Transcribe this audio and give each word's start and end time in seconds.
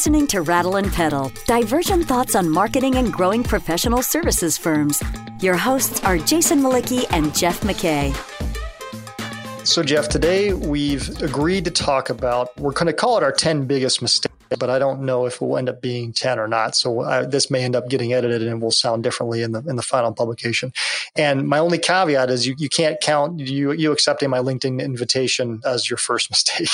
listening 0.00 0.26
to 0.26 0.40
Rattle 0.40 0.76
and 0.76 0.90
Pedal, 0.90 1.30
divergent 1.46 2.06
thoughts 2.06 2.34
on 2.34 2.48
marketing 2.48 2.94
and 2.94 3.12
growing 3.12 3.42
professional 3.42 4.00
services 4.00 4.56
firms. 4.56 5.02
Your 5.42 5.56
hosts 5.56 6.02
are 6.04 6.16
Jason 6.16 6.62
Mlicki 6.62 7.04
and 7.10 7.34
Jeff 7.36 7.60
McKay. 7.60 8.16
So, 9.66 9.82
Jeff, 9.82 10.08
today 10.08 10.54
we've 10.54 11.06
agreed 11.20 11.66
to 11.66 11.70
talk 11.70 12.08
about, 12.08 12.56
we're 12.58 12.72
going 12.72 12.86
to 12.86 12.94
call 12.94 13.18
it 13.18 13.22
our 13.22 13.30
10 13.30 13.66
biggest 13.66 14.00
mistakes, 14.00 14.34
but 14.58 14.70
I 14.70 14.78
don't 14.78 15.02
know 15.02 15.26
if 15.26 15.34
it 15.34 15.42
will 15.42 15.58
end 15.58 15.68
up 15.68 15.82
being 15.82 16.14
10 16.14 16.38
or 16.38 16.48
not. 16.48 16.74
So, 16.74 17.02
I, 17.02 17.26
this 17.26 17.50
may 17.50 17.62
end 17.62 17.76
up 17.76 17.90
getting 17.90 18.14
edited 18.14 18.48
and 18.48 18.62
will 18.62 18.70
sound 18.70 19.02
differently 19.02 19.42
in 19.42 19.52
the 19.52 19.62
in 19.68 19.76
the 19.76 19.82
final 19.82 20.14
publication. 20.14 20.72
And 21.14 21.46
my 21.46 21.58
only 21.58 21.76
caveat 21.76 22.30
is 22.30 22.46
you, 22.46 22.54
you 22.56 22.70
can't 22.70 22.98
count 23.02 23.38
you, 23.38 23.72
you 23.72 23.92
accepting 23.92 24.30
my 24.30 24.38
LinkedIn 24.38 24.82
invitation 24.82 25.60
as 25.66 25.90
your 25.90 25.98
first 25.98 26.30
mistake. 26.30 26.70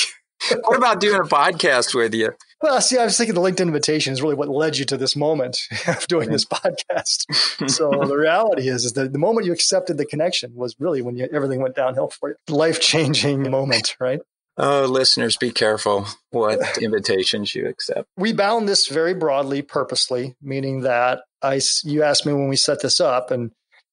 what 0.60 0.76
about 0.76 1.00
doing 1.00 1.18
a 1.18 1.24
podcast 1.24 1.92
with 1.92 2.14
you? 2.14 2.32
Well, 2.62 2.80
see, 2.80 2.98
I 2.98 3.04
was 3.04 3.18
thinking 3.18 3.34
the 3.34 3.40
LinkedIn 3.40 3.66
invitation 3.66 4.12
is 4.12 4.22
really 4.22 4.34
what 4.34 4.48
led 4.48 4.78
you 4.78 4.84
to 4.86 4.96
this 4.96 5.14
moment 5.14 5.58
of 5.86 6.06
doing 6.06 6.30
this 6.30 6.44
mm-hmm. 6.44 6.68
podcast. 6.68 7.70
so 7.70 7.90
the 7.90 8.16
reality 8.16 8.68
is, 8.68 8.84
is 8.84 8.92
that 8.94 9.12
the 9.12 9.18
moment 9.18 9.46
you 9.46 9.52
accepted 9.52 9.98
the 9.98 10.06
connection 10.06 10.54
was 10.54 10.74
really 10.78 11.02
when 11.02 11.16
you, 11.16 11.28
everything 11.32 11.60
went 11.60 11.76
downhill 11.76 12.08
for 12.08 12.30
you. 12.30 12.36
Life 12.48 12.80
changing 12.80 13.50
moment, 13.50 13.96
right? 14.00 14.20
Oh, 14.58 14.86
listeners, 14.88 15.36
be 15.36 15.50
careful 15.50 16.06
what 16.30 16.78
invitations 16.82 17.54
you 17.54 17.66
accept. 17.66 18.08
We 18.16 18.32
bound 18.32 18.68
this 18.68 18.86
very 18.86 19.12
broadly, 19.12 19.60
purposely, 19.60 20.34
meaning 20.40 20.80
that 20.80 21.20
I, 21.42 21.60
you 21.84 22.02
asked 22.02 22.24
me 22.24 22.32
when 22.32 22.48
we 22.48 22.56
set 22.56 22.80
this 22.80 22.98
up, 22.98 23.30
and 23.30 23.50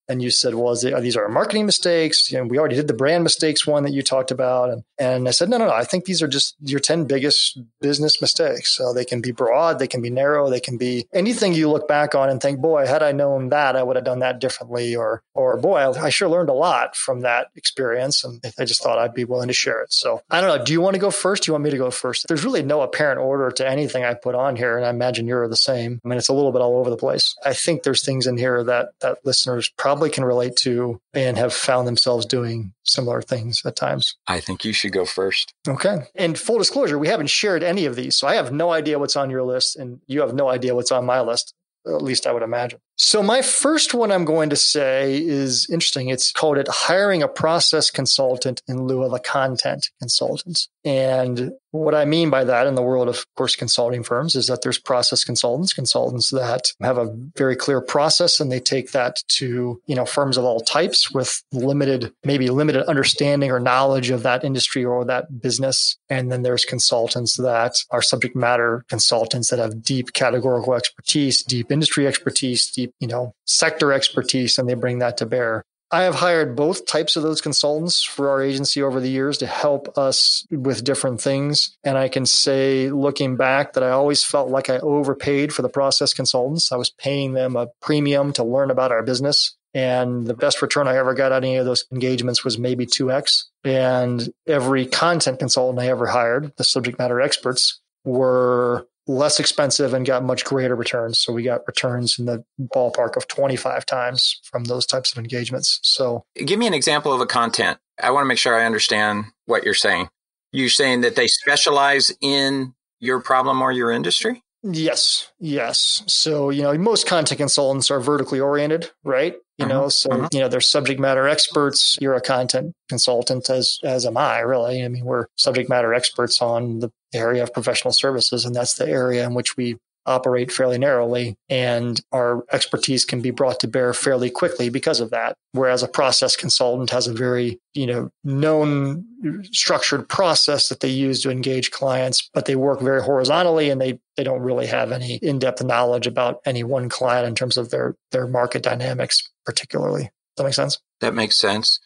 and 0.09 0.21
you 0.21 0.30
said, 0.30 0.55
well, 0.55 0.73
it, 0.73 1.02
these 1.02 1.16
are 1.16 1.27
marketing 1.30 1.66
mistakes. 1.66 2.31
You 2.31 2.39
know, 2.39 2.45
we 2.45 2.59
already 2.59 2.75
did 2.75 2.88
the 2.88 2.93
brand 2.93 3.23
mistakes 3.23 3.66
one 3.66 3.84
that 3.84 3.93
you 3.93 4.02
talked 4.02 4.32
about. 4.32 4.70
And, 4.70 4.84
and 4.99 5.27
I 5.27 5.32
said, 5.32 5.49
no, 5.49 5.57
no, 5.57 5.68
no. 5.68 5.73
I 5.73 5.85
think 5.85 6.05
these 6.05 6.21
are 6.21 6.27
just 6.27 6.55
your 6.60 6.79
10 6.79 7.05
biggest 7.05 7.60
business 7.79 8.21
mistakes. 8.21 8.76
So 8.76 8.93
they 8.93 9.05
can 9.05 9.21
be 9.21 9.32
broad, 9.32 9.79
they 9.79 9.87
can 9.87 10.01
be 10.01 10.10
narrow, 10.10 10.49
they 10.49 10.60
can 10.60 10.77
be 10.77 11.07
anything 11.13 11.54
you 11.54 11.70
look 11.70 11.87
back 11.87 12.15
on 12.15 12.29
and 12.29 12.41
think, 12.41 12.60
boy, 12.60 12.85
had 12.85 13.01
I 13.01 13.12
known 13.12 13.49
that, 13.49 13.76
I 13.76 13.84
would 13.84 13.95
have 13.95 14.05
done 14.05 14.20
that 14.20 14.40
differently. 14.40 14.95
Or, 14.95 15.23
or 15.34 15.57
boy, 15.57 15.77
I, 15.77 16.05
I 16.05 16.10
sure 16.10 16.27
learned 16.27 16.49
a 16.49 16.54
lot 16.54 16.95
from 16.95 17.21
that 17.21 17.48
experience. 17.55 18.23
And 18.23 18.43
I 18.60 18.65
just 18.65 18.84
thought 18.84 18.99
I'd 18.99 19.13
be 19.13 19.26
willing 19.26 19.48
to 19.48 19.54
share 19.54 19.82
it. 19.82 19.93
So 19.93 20.21
I 20.29 20.41
don't 20.41 20.57
know. 20.57 20.63
Do 20.63 20.73
you 20.73 20.82
want 20.82 20.95
to 20.95 20.99
go 20.99 21.12
first? 21.12 21.43
Do 21.43 21.49
you 21.49 21.54
want 21.54 21.63
me 21.63 21.71
to 21.71 21.77
go 21.77 21.91
first? 21.91 22.26
There's 22.27 22.43
really 22.43 22.63
no 22.63 22.82
apparent 22.82 23.20
order 23.20 23.51
to 23.51 23.67
anything 23.67 24.04
I 24.04 24.15
put 24.15 24.35
on 24.35 24.55
here. 24.55 24.77
And 24.77 24.85
I 24.85 24.90
imagine 24.90 25.27
you're 25.27 25.48
the 25.48 25.55
same. 25.55 26.01
I 26.04 26.07
mean, 26.07 26.17
it's 26.17 26.29
a 26.29 26.34
little 26.34 26.51
bit 26.51 26.62
all 26.62 26.77
over 26.77 26.90
the 26.90 26.98
place. 26.98 27.35
I 27.45 27.54
think 27.54 27.84
there's 27.84 28.04
things 28.04 28.27
in 28.27 28.38
here 28.38 28.63
that, 28.65 28.90
that 28.99 29.20
listeners 29.23 29.71
probably 29.77 29.93
probably 29.94 30.10
can 30.10 30.26
relate 30.26 30.55
to 30.55 30.99
and 31.13 31.38
have 31.38 31.54
found 31.54 31.88
themselves 31.88 32.26
doing 32.26 32.74
similar 32.84 33.22
things 33.22 33.62
at 33.63 33.76
times. 33.76 34.16
I 34.26 34.40
think 34.40 34.66
you 34.66 34.74
should 34.74 34.91
go 34.91 35.05
first. 35.05 35.54
Okay. 35.68 36.08
And 36.16 36.35
full 36.35 36.58
disclosure, 36.58 36.98
we 36.98 37.10
haven't 37.10 37.30
shared 37.30 37.62
any 37.62 37.85
of 37.85 37.96
these. 37.96 38.16
So 38.16 38.27
I 38.27 38.34
have 38.34 38.52
no 38.52 38.72
idea 38.72 38.98
what's 38.98 39.16
on 39.16 39.30
your 39.30 39.44
list, 39.44 39.76
and 39.76 40.00
you 40.08 40.22
have 40.22 40.34
no 40.34 40.50
idea 40.50 40.74
what's 40.74 40.91
on 40.91 41.05
my 41.05 41.22
list. 41.22 41.54
At 41.85 42.02
least 42.02 42.26
I 42.26 42.32
would 42.32 42.41
imagine. 42.41 42.80
So 42.98 43.22
my 43.22 43.44
first 43.44 43.94
one 43.94 44.12
I'm 44.12 44.26
going 44.26 44.50
to 44.50 44.55
say 44.55 45.22
is 45.22 45.68
interesting. 45.70 46.10
It's 46.10 46.32
called 46.32 46.57
it 46.57 46.68
hiring 46.68 47.22
a 47.22 47.28
process 47.28 47.91
consultant 47.91 48.63
in 48.68 48.88
lieu 48.88 49.04
of 49.04 49.13
a 49.13 49.20
content 49.20 49.91
consultant. 50.00 50.68
And 50.84 51.52
what 51.74 51.96
I 51.96 52.05
mean 52.05 52.29
by 52.29 52.43
that 52.43 52.68
in 52.68 52.76
the 52.76 52.84
world 52.84 53.10
of, 53.10 53.26
course, 53.35 53.55
consulting 53.55 54.04
firms 54.04 54.35
is 54.35 54.46
that 54.46 54.62
there's 54.62 54.77
process 54.77 55.24
consultants, 55.24 55.74
consultants 55.74 56.29
that 56.29 56.71
have 56.82 56.99
a 56.99 57.12
very 57.35 57.55
clear 57.55 57.82
process 57.82 58.40
and 58.40 58.52
they 58.52 58.60
take 58.60 58.91
that 58.91 59.18
to, 59.29 59.82
you 59.88 59.96
know, 59.96 60.05
firms 60.05 60.38
of 60.38 60.44
all 60.44 60.60
types 60.60 61.12
with 61.12 61.41
limited, 61.51 62.13
maybe 62.24 62.49
limited 62.49 62.85
understanding 62.85 63.49
or 63.49 63.60
knowledge 63.60 64.12
of 64.12 64.22
that 64.22 64.44
industry 64.44 64.85
or 64.85 65.03
that 65.06 65.41
business. 65.41 65.97
And 66.09 66.31
then 66.31 66.44
there's 66.44 66.63
consultants 66.63 67.38
that 67.38 67.75
are 67.90 68.03
subject 68.03 68.35
matter 68.35 68.85
consultants 68.88 69.50
that 69.50 69.57
have 69.57 69.81
deep 69.81 70.13
categorical 70.13 70.75
expertise, 70.75 71.41
deep 71.41 71.72
industry 71.72 72.05
expertise, 72.05 72.69
deep 72.69 72.94
you 73.00 73.07
know, 73.07 73.34
sector 73.45 73.91
expertise 73.91 74.59
and 74.59 74.69
they 74.69 74.75
bring 74.75 75.00
that 75.00 75.17
to 75.17 75.25
bear. 75.25 75.63
I 75.93 76.01
have 76.03 76.15
hired 76.15 76.55
both 76.55 76.87
types 76.87 77.15
of 77.15 77.21
those 77.21 77.39
consultants 77.39 78.03
for 78.03 78.31
our 78.31 78.41
agency 78.41 78.81
over 78.81 78.99
the 78.99 79.11
years 79.11 79.37
to 79.37 79.45
help 79.45 79.95
us 79.95 80.43
with 80.49 80.83
different 80.83 81.21
things. 81.21 81.77
And 81.83 81.99
I 81.99 82.09
can 82.09 82.25
say, 82.25 82.89
looking 82.89 83.35
back, 83.35 83.73
that 83.73 83.83
I 83.83 83.91
always 83.91 84.23
felt 84.23 84.49
like 84.49 84.71
I 84.71 84.79
overpaid 84.79 85.53
for 85.53 85.61
the 85.61 85.69
process 85.69 86.11
consultants. 86.11 86.71
I 86.71 86.77
was 86.77 86.89
paying 86.89 87.33
them 87.33 87.55
a 87.55 87.67
premium 87.79 88.33
to 88.33 88.43
learn 88.43 88.71
about 88.71 88.91
our 88.91 89.03
business. 89.03 89.55
And 89.75 90.25
the 90.25 90.33
best 90.33 90.63
return 90.63 90.87
I 90.87 90.97
ever 90.97 91.13
got 91.13 91.31
of 91.31 91.43
any 91.43 91.57
of 91.57 91.65
those 91.65 91.85
engagements 91.91 92.43
was 92.43 92.57
maybe 92.57 92.87
2x. 92.87 93.43
And 93.63 94.33
every 94.47 94.87
content 94.87 95.37
consultant 95.37 95.79
I 95.79 95.89
ever 95.89 96.07
hired, 96.07 96.53
the 96.57 96.63
subject 96.63 96.97
matter 96.97 97.21
experts, 97.21 97.81
were 98.03 98.87
less 99.08 99.40
expensive 99.40 99.94
and 99.94 100.06
got 100.06 100.24
much 100.24 100.46
greater 100.46 100.75
returns. 100.75 101.19
So 101.19 101.34
we 101.34 101.44
got 101.44 101.68
returns 101.68 102.18
in 102.18 102.25
the 102.25 102.44
ballpark 102.59 103.18
of 103.18 103.28
25 103.28 103.86
times 103.86 104.40
from 104.44 104.66
those 104.66 104.86
types 104.86 105.12
of 105.12 105.18
engagements. 105.18 105.80
So 105.84 106.25
give 106.36 106.59
me 106.59 106.68
an 106.68 106.74
example 106.74 107.14
of 107.14 107.22
a 107.22 107.25
content. 107.25 107.80
I 108.02 108.12
want 108.12 108.24
to 108.24 108.28
make 108.28 108.38
sure 108.38 108.59
I 108.59 108.66
understand 108.66 109.25
what 109.46 109.64
you're 109.64 109.74
saying. 109.74 110.09
You're 110.52 110.69
saying 110.69 111.02
that 111.02 111.16
they 111.16 111.28
specialize 111.28 112.12
in 112.22 112.74
your 113.00 113.19
problem 113.19 113.62
or 113.62 113.72
your 113.72 113.91
industry? 113.91 114.41
Yes, 114.64 115.31
yes. 115.40 116.03
So, 116.08 116.50
you 116.50 116.62
know, 116.62 116.74
most 116.78 117.06
content 117.06 117.38
consultants 117.38 117.91
are 117.91 118.00
vertically 118.00 118.40
oriented, 118.40 118.91
right? 119.03 119.35
You 119.58 119.68
know, 119.68 119.81
uh-huh. 119.81 119.90
so 119.90 120.12
uh-huh. 120.12 120.30
you 120.31 120.40
know, 120.40 120.47
they're 120.47 120.62
subject 120.62 121.00
matter 121.00 121.28
experts. 121.28 121.97
You're 122.02 122.16
a 122.16 122.22
content 122.22 122.74
consultant, 122.90 123.50
as 123.50 123.78
as 123.84 124.06
am 124.06 124.18
I. 124.18 124.40
Really, 124.40 124.84
I 124.84 124.88
mean, 124.88 125.06
we're 125.06 125.28
subject 125.35 125.70
matter 125.70 125.94
experts 125.94 126.41
on 126.41 126.80
the 126.80 126.91
area 127.13 127.44
of 127.44 127.53
professional 127.53 127.94
services, 127.94 128.46
and 128.46 128.56
that's 128.56 128.75
the 128.75 128.88
area 128.88 129.25
in 129.25 129.34
which 129.34 129.57
we 129.57 129.78
operate 130.06 130.51
fairly 130.51 130.78
narrowly 130.78 131.38
and 131.50 132.01
our 132.12 132.44
expertise 132.51 133.06
can 133.06 133.22
be 133.22 133.31
brought 133.31 133.59
to 133.59 133.68
bear 133.68 133.94
fairly 133.94 134.29
quickly 134.29 134.69
because 134.69 135.00
of 135.00 135.09
that. 135.12 135.35
Whereas 135.53 135.84
a 135.84 135.88
process 135.88 136.35
consultant 136.35 136.90
has 136.90 137.07
a 137.07 137.13
very 137.13 137.59
you 137.73 137.88
know 137.88 138.09
known 138.23 139.06
structured 139.52 140.09
process 140.09 140.69
that 140.69 140.81
they 140.81 140.90
use 140.90 141.22
to 141.22 141.31
engage 141.31 141.72
clients 141.72 142.29
but 142.34 142.46
they 142.46 142.56
work 142.56 142.81
very 142.81 143.02
horizontally 143.02 143.69
and 143.69 143.79
they 143.79 144.00
they 144.18 144.23
don't 144.23 144.41
really 144.41 144.68
have 144.68 144.91
any 144.91 145.16
in-depth 145.16 145.63
knowledge 145.63 146.07
about 146.07 146.41
any 146.46 146.63
one 146.63 146.90
client 146.90 147.28
in 147.28 147.35
terms 147.35 147.57
of 147.57 147.69
their 147.69 147.96
their 148.12 148.28
market 148.28 148.63
dynamics 148.63 149.23
particularly. 149.46 150.03
Does 150.03 150.12
that 150.38 150.44
make 150.44 150.53
sense? 150.53 150.79
That 151.02 151.13
makes 151.13 151.38
sense. 151.38 151.79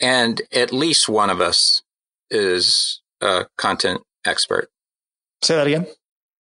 And 0.00 0.42
at 0.52 0.72
least 0.72 1.08
one 1.08 1.30
of 1.30 1.40
us 1.40 1.82
is 2.30 3.00
a 3.20 3.46
content 3.56 4.02
expert 4.24 4.70
say 5.42 5.54
that 5.54 5.66
again 5.66 5.86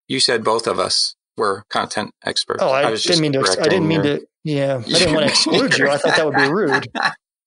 you 0.07 0.19
said 0.19 0.43
both 0.43 0.67
of 0.67 0.79
us 0.79 1.15
were 1.37 1.63
content 1.69 2.11
experts. 2.25 2.63
Oh, 2.63 2.69
I, 2.69 2.87
I 2.87 2.95
didn't 2.95 3.21
mean 3.21 3.33
to. 3.33 3.57
I 3.61 3.67
didn't 3.67 3.87
mean 3.87 4.03
to. 4.03 4.27
Yeah, 4.43 4.81
I 4.85 4.89
didn't 4.89 5.13
want 5.13 5.25
to 5.25 5.31
exclude 5.31 5.77
you. 5.77 5.89
I 5.89 5.97
thought 5.97 6.15
that 6.15 6.25
would 6.25 6.35
be 6.35 6.49
rude. 6.49 6.87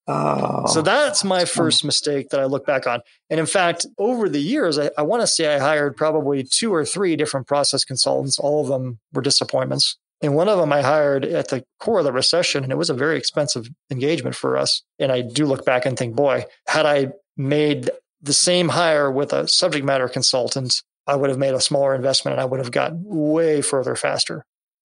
Oh. 0.09 0.67
So 0.67 0.83
that's 0.83 1.23
my 1.23 1.43
um, 1.43 1.47
first 1.47 1.85
mistake 1.85 2.31
that 2.31 2.41
I 2.41 2.47
look 2.47 2.67
back 2.67 2.85
on. 2.85 3.01
And 3.29 3.39
in 3.39 3.47
fact, 3.47 3.87
over 3.97 4.29
the 4.29 4.41
years, 4.41 4.77
I, 4.77 4.91
I 4.99 5.03
want 5.03 5.23
to 5.23 5.27
say 5.27 5.55
I 5.55 5.61
hired 5.61 5.97
probably 5.97 6.43
two 6.43 6.75
or 6.75 6.85
three 6.85 7.15
different 7.15 7.47
process 7.47 7.85
consultants. 7.85 8.37
All 8.37 8.61
of 8.61 8.67
them 8.67 8.99
were 9.13 9.23
disappointments. 9.23 9.99
And 10.21 10.35
one 10.35 10.49
of 10.49 10.59
them 10.59 10.73
I 10.73 10.83
hired 10.83 11.25
at 11.25 11.49
the 11.49 11.63
core 11.79 12.01
of 12.01 12.07
the 12.07 12.13
recession, 12.13 12.65
and 12.65 12.73
it 12.73 12.77
was 12.77 12.91
a 12.91 12.95
very 12.95 13.19
expensive 13.19 13.69
engagement 13.89 14.35
for 14.35 14.57
us. 14.57 14.83
And 14.99 15.13
I 15.13 15.21
do 15.21 15.47
look 15.47 15.65
back 15.65 15.87
and 15.87 15.97
think, 15.97 16.17
boy, 16.17 16.45
had 16.67 16.87
I 16.87 17.13
made 17.37 17.91
the 18.23 18.33
same 18.33 18.71
hire 18.71 19.11
with 19.11 19.33
a 19.33 19.49
subject 19.49 19.85
matter 19.85 20.09
consultant 20.09 20.83
I 21.07 21.17
would 21.17 21.31
have 21.31 21.39
made 21.39 21.55
a 21.55 21.61
smaller 21.61 21.95
investment 21.95 22.35
and 22.35 22.41
I 22.41 22.45
would 22.45 22.61
have 22.61 22.71
gotten 22.71 23.03
way 23.05 23.63
further 23.63 23.97
faster 23.97 24.45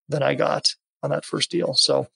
than 0.10 0.24
I 0.24 0.34
got 0.34 0.66
on 1.04 1.12
that 1.12 1.26
first 1.26 1.52
deal. 1.52 1.74
So 1.76 2.08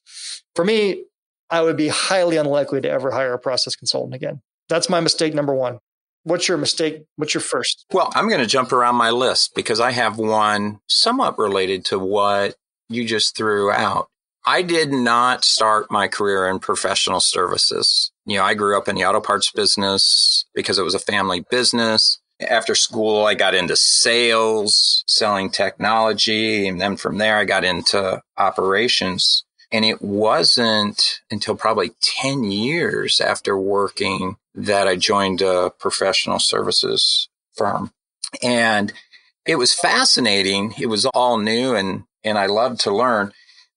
for 0.56 0.66
me, 0.66 1.03
I 1.50 1.62
would 1.62 1.78
be 1.78 1.90
highly 1.90 2.38
unlikely 2.38 2.81
to 2.81 2.89
ever 2.89 3.12
hire 3.12 3.33
a 3.33 3.39
process 3.39 3.75
consultant 3.75 4.16
again. 4.16 4.42
That's 4.68 4.89
my 4.89 5.00
mistake 5.00 5.33
number 5.33 5.54
one. 5.54 5.80
What's 6.24 6.48
your 6.48 6.57
mistake? 6.57 7.04
What's 7.16 7.33
your 7.33 7.42
first? 7.42 7.86
Well, 7.92 8.12
I'm 8.13 8.27
going 8.27 8.42
to 8.42 8.48
jump 8.48 8.72
around 8.72 8.95
my 8.95 9.10
list 9.10 9.56
because 9.56 9.80
I 9.80 9.92
have 9.92 10.18
one 10.18 10.80
somewhat 10.88 11.38
related 11.38 11.86
to 11.86 12.00
what 12.00 12.56
you 12.88 13.06
just 13.06 13.36
threw 13.36 13.72
out. 13.72 14.07
I 14.45 14.62
did 14.62 14.92
not 14.92 15.44
start 15.44 15.92
my 15.92 16.07
career 16.07 16.48
in 16.48 16.60
professional 16.60 17.19
services. 17.19 18.12
You 18.29 18.37
know, 18.37 18.43
I 18.43 18.53
grew 18.53 18.77
up 18.77 18.87
in 18.87 18.95
the 18.95 19.05
auto 19.05 19.21
parts 19.21 19.51
business 19.51 20.45
because 20.53 20.77
it 20.77 20.83
was 20.83 20.93
a 20.93 20.99
family 20.99 21.43
business. 21.49 22.19
After 22.39 22.75
school, 22.75 23.25
I 23.25 23.33
got 23.33 23.55
into 23.55 23.75
sales, 23.75 25.03
selling 25.07 25.49
technology. 25.49 26.67
And 26.67 26.79
then 26.79 26.95
from 26.95 27.17
there, 27.17 27.37
I 27.37 27.45
got 27.45 27.65
into 27.65 28.21
operations. 28.37 29.45
And 29.71 29.83
it 29.83 30.03
wasn't 30.03 31.21
until 31.31 31.55
probably 31.55 31.91
10 32.01 32.43
years 32.43 33.19
after 33.19 33.57
working 33.57 34.37
that 34.53 34.87
I 34.87 34.95
joined 34.95 35.41
a 35.41 35.71
professional 35.71 36.37
services 36.37 37.29
firm. 37.55 37.91
And 38.43 38.93
it 39.47 39.55
was 39.55 39.73
fascinating. 39.73 40.75
It 40.79 40.85
was 40.85 41.07
all 41.07 41.39
new 41.39 41.73
and, 41.73 42.03
and 42.23 42.37
I 42.37 42.45
loved 42.45 42.81
to 42.81 42.95
learn. 42.95 43.33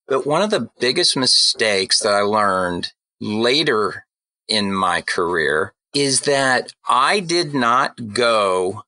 But 0.07 0.27
one 0.27 0.43
of 0.43 0.51
the 0.51 0.69
biggest 0.79 1.17
mistakes 1.17 2.01
that 2.01 2.13
I 2.13 2.21
learned 2.21 2.93
later 3.19 4.05
in 4.49 4.73
my 4.73 5.01
career 5.01 5.73
is 5.95 6.23
that 6.23 6.73
I 6.89 7.21
did 7.21 7.55
not 7.55 8.13
go 8.15 8.83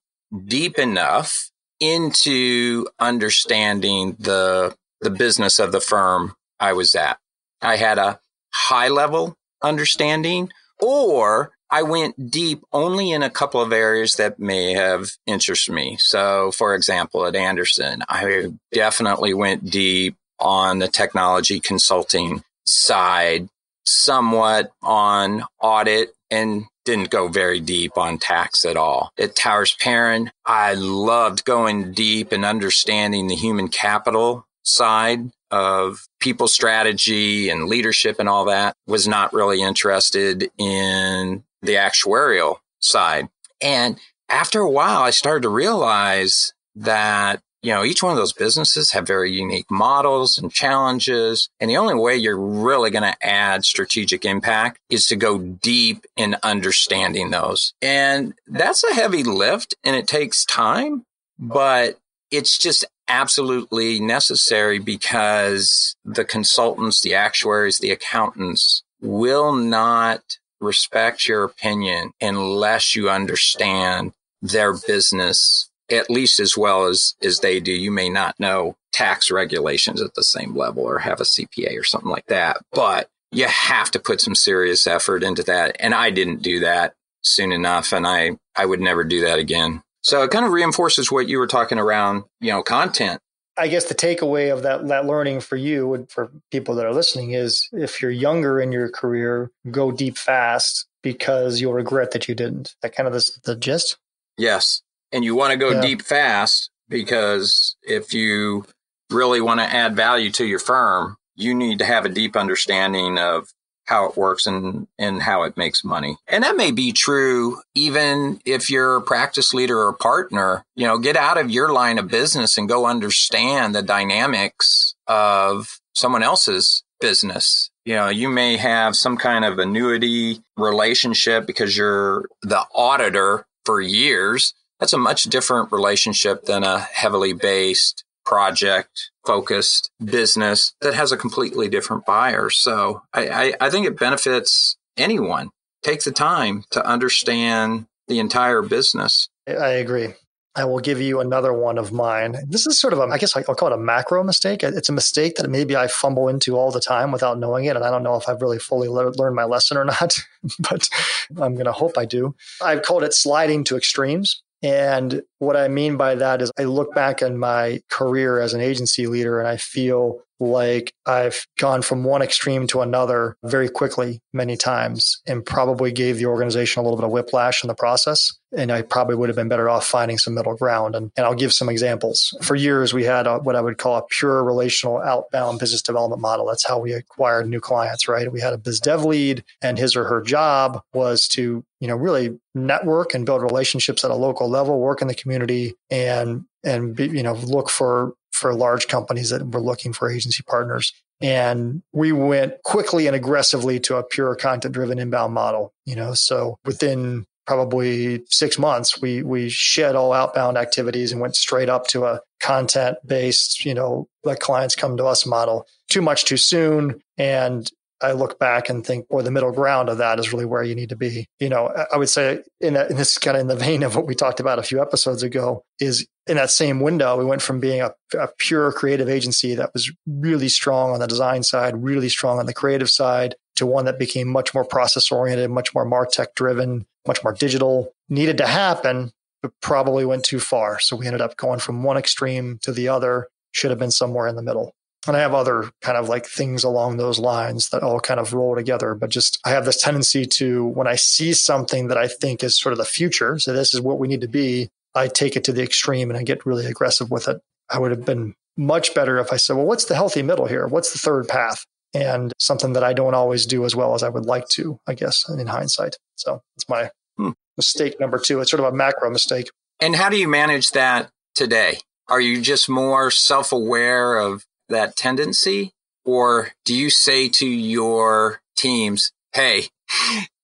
deep 0.45 0.77
enough 0.79 1.51
into 1.79 2.87
understanding 2.99 4.15
the 4.19 4.75
the 5.01 5.09
business 5.09 5.59
of 5.59 5.71
the 5.71 5.81
firm 5.81 6.33
I 6.59 6.73
was 6.73 6.95
at. 6.95 7.19
I 7.61 7.75
had 7.75 7.97
a 7.97 8.19
high 8.53 8.87
level 8.87 9.35
understanding 9.61 10.51
or 10.81 11.51
I 11.69 11.83
went 11.83 12.31
deep 12.31 12.63
only 12.71 13.11
in 13.11 13.23
a 13.23 13.29
couple 13.29 13.61
of 13.61 13.73
areas 13.73 14.15
that 14.15 14.39
may 14.39 14.73
have 14.73 15.11
interested 15.25 15.73
me. 15.73 15.97
So, 15.99 16.51
for 16.51 16.75
example, 16.75 17.25
at 17.25 17.35
Andersen, 17.35 18.03
I 18.07 18.51
definitely 18.71 19.33
went 19.33 19.69
deep 19.69 20.15
on 20.39 20.79
the 20.79 20.87
technology 20.87 21.59
consulting 21.59 22.43
side, 22.65 23.49
somewhat 23.85 24.71
on 24.81 25.43
audit 25.61 26.13
and 26.31 26.65
didn't 26.85 27.09
go 27.09 27.27
very 27.27 27.59
deep 27.59 27.97
on 27.97 28.17
tax 28.17 28.63
at 28.65 28.77
all. 28.77 29.11
At 29.17 29.35
Towers 29.35 29.75
Perrin, 29.79 30.31
I 30.45 30.75
loved 30.75 31.45
going 31.45 31.93
deep 31.93 32.31
and 32.31 32.45
understanding 32.45 33.27
the 33.27 33.35
human 33.35 33.67
capital 33.69 34.45
side 34.63 35.31
of 35.51 36.07
people 36.19 36.47
strategy 36.47 37.49
and 37.49 37.67
leadership 37.67 38.19
and 38.19 38.27
all 38.27 38.45
that 38.45 38.75
was 38.87 39.07
not 39.07 39.33
really 39.33 39.61
interested 39.61 40.49
in 40.57 41.43
the 41.61 41.75
actuarial 41.75 42.57
side. 42.79 43.29
And 43.61 43.97
after 44.29 44.59
a 44.59 44.69
while, 44.69 45.01
I 45.01 45.11
started 45.11 45.43
to 45.43 45.49
realize 45.49 46.53
that 46.75 47.41
you 47.65 47.71
know, 47.71 47.83
each 47.83 48.03
one 48.03 48.11
of 48.11 48.17
those 48.17 48.31
businesses 48.31 48.91
have 48.91 49.07
very 49.07 49.31
unique 49.31 49.71
models 49.71 50.37
and 50.37 50.51
challenges. 50.51 51.49
And 51.59 51.67
the 51.67 51.77
only 51.77 51.95
way 51.95 52.15
you're 52.15 52.39
really 52.39 52.91
going 52.91 53.11
to 53.11 53.25
add 53.25 53.65
strategic 53.65 54.23
impact 54.23 54.77
is 54.91 55.07
to 55.07 55.15
go 55.15 55.39
deep 55.39 56.05
in 56.15 56.37
understanding 56.43 57.31
those. 57.31 57.73
And 57.81 58.35
that's 58.45 58.83
a 58.83 58.93
heavy 58.93 59.23
lift 59.23 59.73
and 59.83 59.95
it 59.95 60.07
takes 60.07 60.45
time, 60.45 61.05
but 61.39 61.97
it's 62.29 62.59
just 62.59 62.85
absolutely 63.07 63.99
necessary 63.99 64.77
because 64.77 65.95
the 66.05 66.25
consultants, 66.25 67.01
the 67.01 67.15
actuaries, 67.15 67.79
the 67.79 67.89
accountants 67.89 68.83
will 69.01 69.53
not 69.53 70.21
respect 70.61 71.27
your 71.27 71.43
opinion 71.43 72.11
unless 72.21 72.95
you 72.95 73.09
understand 73.09 74.11
their 74.43 74.73
business 74.73 75.71
at 75.91 76.09
least 76.09 76.39
as 76.39 76.57
well 76.57 76.85
as 76.85 77.15
as 77.21 77.39
they 77.39 77.59
do. 77.59 77.71
You 77.71 77.91
may 77.91 78.09
not 78.09 78.39
know 78.39 78.75
tax 78.91 79.29
regulations 79.29 80.01
at 80.01 80.13
the 80.15 80.23
same 80.23 80.55
level 80.55 80.83
or 80.83 80.99
have 80.99 81.19
a 81.19 81.25
CPA 81.25 81.77
or 81.77 81.83
something 81.83 82.09
like 82.09 82.27
that, 82.27 82.57
but 82.71 83.09
you 83.31 83.47
have 83.47 83.91
to 83.91 83.99
put 83.99 84.21
some 84.21 84.35
serious 84.35 84.87
effort 84.87 85.23
into 85.23 85.43
that. 85.43 85.75
And 85.79 85.93
I 85.93 86.09
didn't 86.09 86.41
do 86.41 86.61
that 86.61 86.93
soon 87.21 87.51
enough, 87.51 87.91
and 87.91 88.07
I 88.07 88.37
I 88.55 88.65
would 88.65 88.81
never 88.81 89.03
do 89.03 89.21
that 89.21 89.39
again. 89.39 89.83
So 90.01 90.23
it 90.23 90.31
kind 90.31 90.45
of 90.45 90.51
reinforces 90.51 91.11
what 91.11 91.27
you 91.27 91.39
were 91.39 91.47
talking 91.47 91.79
around, 91.79 92.25
you 92.39 92.51
know, 92.51 92.61
content. 92.61 93.19
I 93.57 93.67
guess 93.69 93.85
the 93.85 93.95
takeaway 93.95 94.51
of 94.53 94.63
that 94.63 94.87
that 94.87 95.05
learning 95.05 95.41
for 95.41 95.55
you 95.55 95.93
and 95.93 96.09
for 96.09 96.31
people 96.51 96.75
that 96.75 96.85
are 96.85 96.93
listening 96.93 97.31
is 97.31 97.67
if 97.71 98.01
you're 98.01 98.11
younger 98.11 98.59
in 98.59 98.71
your 98.71 98.89
career, 98.89 99.51
go 99.71 99.91
deep 99.91 100.17
fast 100.17 100.87
because 101.01 101.61
you'll 101.61 101.73
regret 101.73 102.11
that 102.11 102.27
you 102.27 102.35
didn't. 102.35 102.75
That 102.81 102.95
kind 102.95 103.07
of 103.07 103.13
the, 103.13 103.31
the 103.43 103.55
gist. 103.55 103.97
Yes, 104.37 104.81
and 105.15 105.23
you 105.23 105.33
want 105.33 105.51
to 105.51 105.57
go 105.57 105.71
yeah. 105.71 105.81
deep 105.81 106.01
fast 106.01 106.69
because 106.89 107.77
if 107.81 108.13
you 108.13 108.65
really 109.09 109.39
want 109.39 109.61
to 109.61 109.65
add 109.65 109.95
value 109.95 110.29
to 110.31 110.45
your 110.45 110.59
firm, 110.59 111.15
you 111.35 111.55
need 111.55 111.79
to 111.79 111.85
have 111.85 112.03
a 112.03 112.09
deep 112.09 112.35
understanding 112.35 113.17
of 113.17 113.47
how 113.85 114.09
it 114.09 114.17
works 114.17 114.45
and, 114.45 114.87
and 114.99 115.21
how 115.21 115.43
it 115.43 115.55
makes 115.55 115.85
money. 115.85 116.17
And 116.27 116.43
that 116.43 116.57
may 116.57 116.71
be 116.71 116.91
true 116.91 117.61
even 117.75 118.41
if 118.45 118.69
you're 118.69 118.97
a 118.97 119.01
practice 119.01 119.53
leader 119.53 119.79
or 119.79 119.93
partner. 119.93 120.65
You 120.75 120.87
know, 120.87 120.97
get 120.97 121.15
out 121.15 121.37
of 121.37 121.49
your 121.49 121.71
line 121.71 121.97
of 121.97 122.09
business 122.09 122.57
and 122.57 122.67
go 122.67 122.85
understand 122.85 123.73
the 123.73 123.83
dynamics 123.83 124.95
of 125.07 125.79
someone 125.93 126.23
else's 126.23 126.83
business. 126.99 127.69
You 127.85 127.95
know, 127.95 128.09
you 128.09 128.27
may 128.27 128.57
have 128.57 128.97
some 128.97 129.15
kind 129.15 129.45
of 129.45 129.59
annuity 129.59 130.41
relationship 130.57 131.47
because 131.47 131.77
you're 131.77 132.25
the 132.41 132.65
auditor 132.73 133.45
for 133.63 133.79
years 133.79 134.53
that's 134.79 134.93
a 134.93 134.97
much 134.97 135.23
different 135.23 135.71
relationship 135.71 136.45
than 136.45 136.63
a 136.63 136.79
heavily 136.79 137.33
based 137.33 138.03
project 138.25 139.11
focused 139.25 139.91
business 140.03 140.73
that 140.81 140.95
has 140.95 141.11
a 141.11 141.17
completely 141.17 141.69
different 141.69 142.05
buyer. 142.05 142.49
So 142.49 143.03
I, 143.13 143.27
I, 143.27 143.53
I, 143.61 143.69
think 143.69 143.85
it 143.85 143.99
benefits 143.99 144.77
anyone. 144.97 145.49
Take 145.83 146.03
the 146.03 146.11
time 146.11 146.63
to 146.71 146.85
understand 146.85 147.85
the 148.07 148.19
entire 148.19 148.63
business. 148.63 149.29
I 149.47 149.69
agree. 149.69 150.13
I 150.57 150.63
will 150.63 150.79
give 150.79 151.01
you 151.01 151.19
another 151.19 151.51
one 151.51 151.77
of 151.77 151.91
mine. 151.91 152.37
This 152.47 152.65
is 152.65 152.79
sort 152.79 152.93
of 152.93 152.99
a, 152.99 153.03
I 153.03 153.17
guess 153.17 153.35
I'll 153.35 153.43
call 153.43 153.71
it 153.71 153.75
a 153.75 153.77
macro 153.77 154.23
mistake. 154.23 154.63
It's 154.63 154.87
a 154.87 154.93
mistake 154.93 155.35
that 155.35 155.49
maybe 155.49 155.75
I 155.75 155.87
fumble 155.87 156.29
into 156.29 156.55
all 156.55 156.71
the 156.71 156.79
time 156.79 157.11
without 157.11 157.37
knowing 157.37 157.65
it. 157.65 157.75
And 157.75 157.83
I 157.83 157.91
don't 157.91 158.03
know 158.03 158.15
if 158.15 158.29
I've 158.29 158.41
really 158.41 158.57
fully 158.57 158.87
learned 158.87 159.35
my 159.35 159.43
lesson 159.43 159.75
or 159.75 159.83
not, 159.85 160.17
but 160.59 160.89
I'm 161.37 161.55
going 161.55 161.65
to 161.65 161.73
hope 161.73 161.97
I 161.97 162.05
do. 162.05 162.35
I've 162.61 162.83
called 162.83 163.03
it 163.03 163.13
sliding 163.13 163.65
to 163.65 163.75
extremes. 163.75 164.43
And 164.63 165.21
what 165.39 165.55
I 165.55 165.67
mean 165.67 165.97
by 165.97 166.15
that 166.15 166.41
is 166.41 166.51
I 166.57 166.63
look 166.63 166.93
back 166.95 167.21
on 167.21 167.37
my 167.37 167.81
career 167.89 168.39
as 168.39 168.53
an 168.53 168.61
agency 168.61 169.07
leader 169.07 169.39
and 169.39 169.47
I 169.47 169.57
feel 169.57 170.21
like 170.39 170.93
I've 171.05 171.45
gone 171.59 171.81
from 171.81 172.03
one 172.03 172.21
extreme 172.21 172.67
to 172.67 172.81
another 172.81 173.37
very 173.43 173.69
quickly 173.69 174.21
many 174.33 174.57
times 174.57 175.21
and 175.25 175.45
probably 175.45 175.91
gave 175.91 176.17
the 176.17 176.25
organization 176.25 176.79
a 176.79 176.83
little 176.83 176.97
bit 176.97 177.05
of 177.05 177.11
whiplash 177.11 177.63
in 177.63 177.67
the 177.67 177.75
process. 177.75 178.33
And 178.55 178.71
I 178.71 178.81
probably 178.83 179.15
would 179.15 179.29
have 179.29 179.35
been 179.35 179.49
better 179.49 179.69
off 179.69 179.85
finding 179.85 180.17
some 180.17 180.33
middle 180.33 180.55
ground. 180.55 180.95
And, 180.95 181.11
and 181.17 181.25
I'll 181.25 181.35
give 181.35 181.53
some 181.53 181.69
examples. 181.69 182.35
For 182.41 182.55
years, 182.55 182.93
we 182.93 183.03
had 183.03 183.27
a, 183.27 183.39
what 183.39 183.55
I 183.55 183.61
would 183.61 183.77
call 183.77 183.97
a 183.97 184.03
pure 184.03 184.43
relational 184.43 185.01
outbound 185.01 185.59
business 185.59 185.81
development 185.81 186.21
model. 186.21 186.45
That's 186.45 186.65
how 186.65 186.79
we 186.79 186.93
acquired 186.93 187.49
new 187.49 187.59
clients, 187.59 188.07
right? 188.07 188.31
We 188.31 188.41
had 188.41 188.53
a 188.53 188.57
biz 188.57 188.79
dev 188.79 189.03
lead 189.03 189.43
and 189.61 189.77
his 189.77 189.95
or 189.95 190.05
her 190.05 190.21
job 190.21 190.81
was 190.93 191.27
to, 191.29 191.65
you 191.79 191.87
know, 191.87 191.95
really 191.95 192.39
network 192.53 193.13
and 193.13 193.25
build 193.25 193.41
relationships 193.41 194.05
at 194.05 194.11
a 194.11 194.15
local 194.15 194.49
level, 194.49 194.79
work 194.79 195.01
in 195.01 195.07
the 195.07 195.15
community 195.15 195.75
and, 195.89 196.45
and 196.63 196.95
be, 196.95 197.07
you 197.07 197.23
know, 197.23 197.33
look 197.33 197.69
for 197.69 198.13
for 198.35 198.53
large 198.53 198.87
companies 198.87 199.29
that 199.29 199.47
were 199.47 199.61
looking 199.61 199.93
for 199.93 200.11
agency 200.11 200.43
partners. 200.43 200.93
And 201.21 201.81
we 201.93 202.11
went 202.11 202.61
quickly 202.63 203.07
and 203.07 203.15
aggressively 203.15 203.79
to 203.81 203.95
a 203.95 204.03
pure 204.03 204.35
content 204.35 204.73
driven 204.73 204.99
inbound 204.99 205.33
model, 205.33 205.73
you 205.85 205.95
know, 205.95 206.13
so 206.13 206.57
within 206.65 207.25
probably 207.47 208.23
six 208.29 208.59
months, 208.59 209.01
we, 209.01 209.23
we 209.23 209.47
shed 209.49 209.95
all 209.95 210.11
outbound 210.11 210.57
activities 210.57 211.11
and 211.13 211.21
went 211.21 211.35
straight 211.35 211.69
up 211.69 211.87
to 211.87 212.03
a 212.03 212.19
content 212.41 212.97
based, 213.05 213.63
you 213.63 213.73
know, 213.73 214.07
let 214.25 214.41
clients 214.41 214.75
come 214.75 214.97
to 214.97 215.05
us 215.05 215.25
model 215.25 215.65
too 215.89 216.01
much 216.01 216.25
too 216.25 216.37
soon. 216.37 216.99
And 217.17 217.71
I 218.01 218.11
look 218.11 218.37
back 218.39 218.69
and 218.69 218.85
think, 218.85 219.07
boy, 219.07 219.21
the 219.21 219.31
middle 219.31 219.51
ground 219.51 219.89
of 219.89 219.97
that 219.99 220.19
is 220.19 220.33
really 220.33 220.45
where 220.45 220.63
you 220.63 220.75
need 220.75 220.89
to 220.89 220.95
be. 220.95 221.27
You 221.39 221.49
know, 221.49 221.73
I 221.91 221.97
would 221.97 222.09
say 222.09 222.43
in, 222.59 222.75
in 222.75 222.97
this 222.97 223.17
kind 223.17 223.37
of 223.37 223.41
in 223.41 223.47
the 223.47 223.55
vein 223.55 223.83
of 223.83 223.95
what 223.95 224.05
we 224.05 224.15
talked 224.15 224.39
about 224.39 224.59
a 224.59 224.63
few 224.63 224.81
episodes 224.81 225.23
ago 225.23 225.63
is 225.79 226.05
in 226.27 226.37
that 226.37 226.49
same 226.49 226.79
window, 226.81 227.17
we 227.17 227.25
went 227.25 227.41
from 227.41 227.59
being 227.59 227.81
a, 227.81 227.91
a 228.17 228.27
pure 228.37 228.71
creative 228.71 229.07
agency 229.07 229.55
that 229.55 229.71
was 229.73 229.91
really 230.07 230.49
strong 230.49 230.91
on 230.91 230.99
the 230.99 231.07
design 231.07 231.43
side, 231.43 231.83
really 231.83 232.09
strong 232.09 232.39
on 232.39 232.47
the 232.47 232.53
creative 232.53 232.89
side 232.89 233.35
to 233.55 233.65
one 233.65 233.85
that 233.85 233.99
became 233.99 234.27
much 234.27 234.53
more 234.53 234.65
process 234.65 235.11
oriented, 235.11 235.49
much 235.49 235.73
more 235.73 235.85
MarTech 235.85 236.35
driven, 236.35 236.85
much 237.07 237.23
more 237.23 237.33
digital 237.33 237.93
needed 238.09 238.37
to 238.37 238.47
happen, 238.47 239.11
but 239.41 239.51
probably 239.61 240.05
went 240.05 240.25
too 240.25 240.39
far. 240.39 240.79
So 240.79 240.95
we 240.95 241.05
ended 241.05 241.21
up 241.21 241.37
going 241.37 241.59
from 241.59 241.83
one 241.83 241.97
extreme 241.97 242.59
to 242.63 242.71
the 242.71 242.89
other, 242.89 243.27
should 243.51 243.69
have 243.69 243.79
been 243.79 243.91
somewhere 243.91 244.27
in 244.27 244.35
the 244.35 244.41
middle. 244.41 244.75
And 245.07 245.15
I 245.15 245.19
have 245.19 245.33
other 245.33 245.69
kind 245.81 245.97
of 245.97 246.09
like 246.09 246.25
things 246.25 246.63
along 246.63 246.97
those 246.97 247.19
lines 247.19 247.69
that 247.69 247.83
all 247.83 247.99
kind 247.99 248.19
of 248.19 248.33
roll 248.33 248.55
together. 248.55 248.95
But 248.95 249.09
just 249.09 249.39
I 249.45 249.51
have 249.51 249.65
this 249.65 249.81
tendency 249.81 250.25
to, 250.25 250.65
when 250.65 250.87
I 250.87 250.95
see 250.95 251.33
something 251.33 251.87
that 251.89 251.97
I 251.97 252.07
think 252.07 252.43
is 252.43 252.59
sort 252.59 252.73
of 252.73 252.79
the 252.79 252.85
future, 252.85 253.37
so 253.39 253.53
this 253.53 253.73
is 253.73 253.81
what 253.81 253.99
we 253.99 254.07
need 254.07 254.21
to 254.21 254.27
be, 254.27 254.69
I 254.95 255.07
take 255.07 255.35
it 255.35 255.43
to 255.45 255.53
the 255.53 255.61
extreme 255.61 256.09
and 256.09 256.17
I 256.17 256.23
get 256.23 256.45
really 256.45 256.65
aggressive 256.65 257.11
with 257.11 257.27
it. 257.27 257.41
I 257.69 257.79
would 257.79 257.91
have 257.91 258.05
been 258.05 258.33
much 258.57 258.93
better 258.93 259.19
if 259.19 259.31
I 259.33 259.37
said, 259.37 259.55
well, 259.55 259.65
what's 259.65 259.85
the 259.85 259.95
healthy 259.95 260.23
middle 260.23 260.45
here? 260.45 260.67
What's 260.67 260.93
the 260.93 260.99
third 260.99 261.27
path? 261.27 261.65
And 261.93 262.33
something 262.39 262.73
that 262.73 262.83
I 262.83 262.93
don't 262.93 263.13
always 263.13 263.45
do 263.45 263.65
as 263.65 263.75
well 263.75 263.93
as 263.93 264.03
I 264.03 264.09
would 264.09 264.25
like 264.25 264.47
to, 264.49 264.79
I 264.87 264.95
guess, 264.95 265.27
in 265.29 265.47
hindsight. 265.47 265.97
So 266.15 266.41
it's 266.55 266.67
my 266.67 266.89
hmm. 267.17 267.31
mistake 267.57 267.99
number 267.99 268.17
two. 268.17 268.41
It's 268.41 268.51
sort 268.51 268.61
of 268.61 268.73
a 268.73 268.75
macro 268.75 269.09
mistake. 269.09 269.49
And 269.79 269.95
how 269.95 270.09
do 270.09 270.17
you 270.17 270.27
manage 270.27 270.71
that 270.71 271.09
today? 271.35 271.79
Are 272.07 272.21
you 272.21 272.41
just 272.41 272.69
more 272.69 273.11
self 273.11 273.51
aware 273.51 274.17
of 274.17 274.45
that 274.69 274.95
tendency? 274.95 275.71
Or 276.03 276.49
do 276.65 276.75
you 276.75 276.89
say 276.89 277.29
to 277.29 277.47
your 277.47 278.41
teams, 278.55 279.11
Hey, 279.33 279.67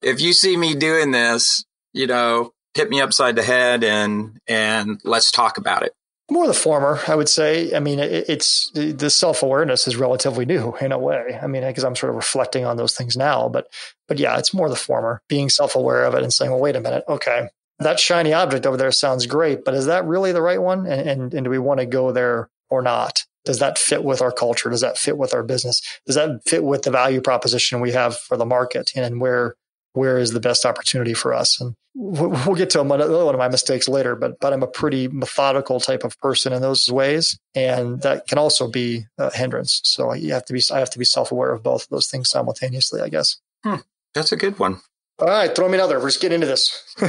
if 0.01 0.19
you 0.21 0.33
see 0.33 0.57
me 0.57 0.75
doing 0.75 1.11
this, 1.11 1.63
you 1.93 2.07
know, 2.07 2.51
hit 2.73 2.89
me 2.89 3.01
upside 3.01 3.35
the 3.35 3.43
head 3.43 3.83
and, 3.83 4.39
and 4.47 4.99
let's 5.03 5.31
talk 5.31 5.57
about 5.57 5.83
it. 5.83 5.93
More 6.29 6.47
the 6.47 6.53
former, 6.53 6.99
I 7.07 7.15
would 7.15 7.27
say. 7.27 7.75
I 7.75 7.79
mean, 7.81 7.99
it, 7.99 8.29
it's 8.29 8.71
the 8.73 9.09
self 9.09 9.43
awareness 9.43 9.85
is 9.85 9.97
relatively 9.97 10.45
new 10.45 10.75
in 10.79 10.93
a 10.93 10.97
way. 10.97 11.37
I 11.41 11.47
mean, 11.47 11.63
because 11.63 11.83
I'm 11.83 11.95
sort 11.95 12.11
of 12.11 12.15
reflecting 12.15 12.63
on 12.63 12.77
those 12.77 12.95
things 12.95 13.17
now, 13.17 13.49
but, 13.49 13.67
but 14.07 14.17
yeah, 14.17 14.37
it's 14.37 14.53
more 14.53 14.69
the 14.69 14.77
former, 14.77 15.21
being 15.27 15.49
self 15.49 15.75
aware 15.75 16.05
of 16.05 16.15
it 16.15 16.23
and 16.23 16.31
saying, 16.31 16.49
well, 16.49 16.61
wait 16.61 16.77
a 16.77 16.81
minute. 16.81 17.03
Okay. 17.09 17.49
that 17.79 17.99
shiny 17.99 18.31
object 18.31 18.65
over 18.65 18.77
there 18.77 18.93
sounds 18.93 19.25
great, 19.25 19.65
but 19.65 19.73
is 19.73 19.87
that 19.87 20.05
really 20.05 20.31
the 20.31 20.41
right 20.41 20.61
one? 20.61 20.85
And, 20.85 21.09
and, 21.09 21.33
and 21.33 21.43
do 21.43 21.49
we 21.49 21.59
want 21.59 21.81
to 21.81 21.85
go 21.85 22.13
there 22.13 22.49
or 22.69 22.81
not? 22.81 23.25
Does 23.45 23.59
that 23.59 23.79
fit 23.79 24.03
with 24.03 24.21
our 24.21 24.31
culture? 24.31 24.69
Does 24.69 24.81
that 24.81 24.97
fit 24.97 25.17
with 25.17 25.33
our 25.33 25.43
business? 25.43 25.81
Does 26.05 26.15
that 26.15 26.41
fit 26.45 26.63
with 26.63 26.83
the 26.83 26.91
value 26.91 27.21
proposition 27.21 27.81
we 27.81 27.91
have 27.91 28.17
for 28.17 28.37
the 28.37 28.45
market 28.45 28.91
and 28.95 29.19
where 29.19 29.55
where 29.93 30.17
is 30.17 30.31
the 30.31 30.39
best 30.39 30.65
opportunity 30.65 31.13
for 31.13 31.33
us? 31.33 31.59
And 31.59 31.75
we'll 31.95 32.55
get 32.55 32.69
to 32.71 32.81
another 32.81 33.25
one 33.25 33.35
of 33.35 33.39
my 33.39 33.49
mistakes 33.49 33.87
later, 33.87 34.15
but 34.15 34.39
but 34.39 34.53
I'm 34.53 34.63
a 34.63 34.67
pretty 34.67 35.07
methodical 35.07 35.79
type 35.79 36.03
of 36.03 36.17
person 36.19 36.53
in 36.53 36.61
those 36.61 36.89
ways, 36.89 37.37
and 37.55 38.01
that 38.01 38.27
can 38.27 38.37
also 38.37 38.69
be 38.69 39.05
a 39.17 39.35
hindrance. 39.35 39.81
So 39.83 40.13
you 40.13 40.33
have 40.33 40.45
to 40.45 40.53
be 40.53 40.61
I 40.71 40.79
have 40.79 40.91
to 40.91 40.99
be 40.99 41.05
self 41.05 41.31
aware 41.31 41.51
of 41.51 41.63
both 41.63 41.83
of 41.83 41.89
those 41.89 42.07
things 42.07 42.29
simultaneously, 42.29 43.01
I 43.01 43.09
guess. 43.09 43.37
Hmm, 43.63 43.77
that's 44.13 44.31
a 44.31 44.37
good 44.37 44.59
one. 44.59 44.81
All 45.19 45.27
right, 45.27 45.53
throw 45.53 45.67
me 45.67 45.75
another. 45.75 45.99
Let's 45.99 46.17
get 46.17 46.31
into 46.31 46.47
this. 46.47 46.95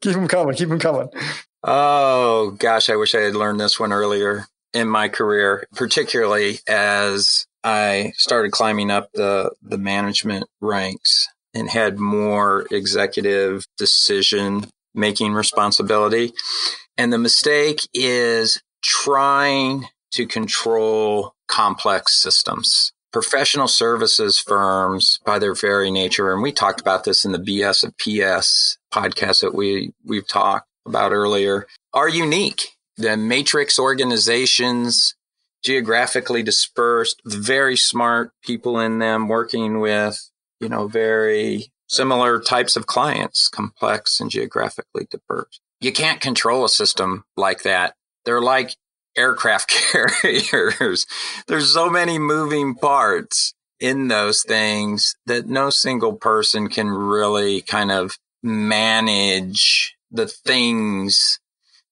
keep 0.00 0.14
them 0.14 0.28
coming. 0.28 0.54
Keep 0.54 0.68
them 0.68 0.78
coming. 0.78 1.08
Oh 1.62 2.56
gosh, 2.58 2.90
I 2.90 2.96
wish 2.96 3.14
I 3.14 3.20
had 3.20 3.34
learned 3.34 3.60
this 3.60 3.78
one 3.78 3.92
earlier 3.92 4.46
in 4.76 4.88
my 4.88 5.08
career, 5.08 5.66
particularly 5.74 6.58
as 6.68 7.46
I 7.64 8.12
started 8.16 8.52
climbing 8.52 8.90
up 8.90 9.10
the 9.14 9.52
the 9.62 9.78
management 9.78 10.44
ranks 10.60 11.28
and 11.54 11.70
had 11.70 11.98
more 11.98 12.66
executive 12.70 13.64
decision 13.78 14.66
making 14.94 15.32
responsibility. 15.32 16.32
And 16.98 17.10
the 17.12 17.18
mistake 17.18 17.80
is 17.94 18.60
trying 18.82 19.86
to 20.12 20.26
control 20.26 21.32
complex 21.48 22.20
systems 22.20 22.92
professional 23.12 23.66
services 23.66 24.38
firms 24.38 25.20
by 25.24 25.38
their 25.38 25.54
very 25.54 25.90
nature, 25.90 26.34
and 26.34 26.42
we 26.42 26.52
talked 26.52 26.82
about 26.82 27.04
this 27.04 27.24
in 27.24 27.32
the 27.32 27.38
BS 27.38 27.82
of 27.82 27.96
PS 27.96 28.76
podcast 28.92 29.40
that 29.40 29.54
we, 29.54 29.94
we've 30.04 30.28
talked 30.28 30.68
about 30.84 31.12
earlier, 31.12 31.66
are 31.94 32.10
unique. 32.10 32.75
The 32.96 33.16
matrix 33.16 33.78
organizations, 33.78 35.14
geographically 35.62 36.42
dispersed, 36.42 37.20
very 37.24 37.76
smart 37.76 38.32
people 38.42 38.78
in 38.80 38.98
them 38.98 39.28
working 39.28 39.80
with, 39.80 40.30
you 40.60 40.68
know, 40.68 40.88
very 40.88 41.72
similar 41.88 42.40
types 42.40 42.76
of 42.76 42.86
clients, 42.86 43.48
complex 43.48 44.20
and 44.20 44.30
geographically 44.30 45.06
dispersed. 45.10 45.60
You 45.80 45.92
can't 45.92 46.20
control 46.20 46.64
a 46.64 46.68
system 46.68 47.24
like 47.36 47.62
that. 47.62 47.94
They're 48.24 48.40
like 48.40 48.76
aircraft 49.16 49.68
carriers. 49.92 51.06
There's 51.46 51.72
so 51.72 51.90
many 51.90 52.18
moving 52.18 52.74
parts 52.74 53.54
in 53.78 54.08
those 54.08 54.42
things 54.42 55.16
that 55.26 55.46
no 55.46 55.70
single 55.70 56.14
person 56.14 56.68
can 56.68 56.88
really 56.88 57.60
kind 57.60 57.90
of 57.90 58.18
manage 58.42 59.96
the 60.10 60.26
things 60.26 61.40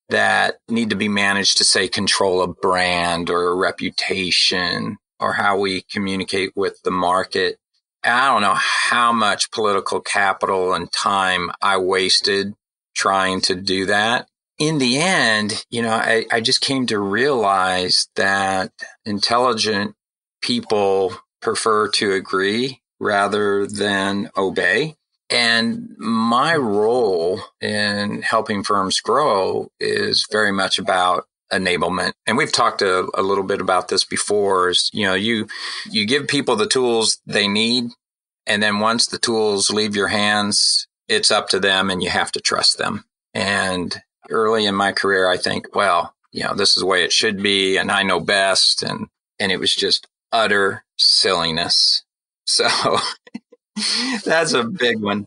that 0.09 0.57
need 0.69 0.91
to 0.91 0.97
be 0.97 1.09
managed 1.09 1.59
to 1.59 1.65
say 1.65 1.89
control 1.89 2.43
a 2.43 2.49
brand 2.49 3.31
or 3.31 3.49
a 3.49 3.55
reputation 3.55 4.99
or 5.21 5.33
how 5.33 5.59
we 5.59 5.83
communicate 5.91 6.51
with 6.55 6.81
the 6.83 6.91
market. 6.91 7.59
I 8.03 8.27
don't 8.27 8.43
know 8.43 8.57
how 8.57 9.13
much 9.13 9.51
political 9.51 10.01
capital 10.01 10.75
and 10.75 10.93
time 10.93 11.51
I 11.63 11.79
wasted 11.79 12.55
trying 12.95 13.41
to 13.43 13.55
do 13.55 13.87
that 13.87 14.29
in 14.59 14.79
the 14.79 14.99
end, 14.99 15.65
you 15.71 15.83
know, 15.83 15.91
I, 15.91 16.27
I 16.31 16.41
just 16.41 16.61
came 16.61 16.87
to 16.87 16.99
realize 16.99 18.09
that 18.17 18.73
intelligent 19.05 19.95
people 20.43 21.17
prefer 21.43 21.89
to 21.89 22.13
agree 22.13 22.81
rather 23.01 23.67
than 23.67 24.31
obey. 24.37 24.95
And 25.35 25.97
my 25.99 26.55
role 26.55 27.41
in 27.61 28.23
helping 28.23 28.63
firms 28.63 29.01
grow 29.01 29.69
is 29.81 30.29
very 30.31 30.53
much 30.53 30.79
about 30.79 31.27
enablement. 31.53 32.13
And 32.25 32.37
we've 32.37 32.53
talked 32.53 32.83
a, 32.83 33.09
a, 33.15 33.23
little 33.23 33.43
bit 33.43 33.61
about 33.61 33.89
this 33.89 34.05
before 34.05 34.71
is, 34.71 34.91
you 34.93 35.05
know, 35.05 35.15
you, 35.15 35.49
you 35.91 36.07
give 36.07 36.29
people 36.29 36.55
the 36.55 36.69
tools 36.69 37.19
they 37.27 37.49
need. 37.49 37.91
And 38.47 38.63
then 38.63 38.79
once 38.79 39.09
the 39.09 39.19
tools 39.19 39.71
leave 39.71 39.97
your 39.97 40.07
hands, 40.07 40.87
it's 41.09 41.33
up 41.33 41.49
to 41.49 41.59
them 41.59 41.91
and 41.91 42.01
you 42.01 42.11
have 42.11 42.31
to 42.33 42.41
trust 42.41 42.79
them. 42.79 43.05
And 43.33 44.01
early 44.31 44.67
in 44.67 44.77
my 44.77 44.93
career, 44.93 45.29
I 45.29 45.37
think, 45.37 45.75
well, 45.75 46.15
you 46.31 46.45
know, 46.45 46.55
this 46.55 46.77
is 46.77 46.81
the 46.81 46.87
way 46.87 47.03
it 47.03 47.13
should 47.13 47.43
be, 47.43 47.77
and 47.77 47.91
I 47.91 48.03
know 48.03 48.21
best, 48.21 48.83
and 48.83 49.07
and 49.39 49.53
it 49.53 49.61
was 49.61 49.75
just 49.75 50.07
utter 50.33 50.85
silliness. 50.97 52.03
So 52.47 52.69
that's 54.25 54.53
a 54.53 54.65
big 54.65 55.01
one. 55.01 55.27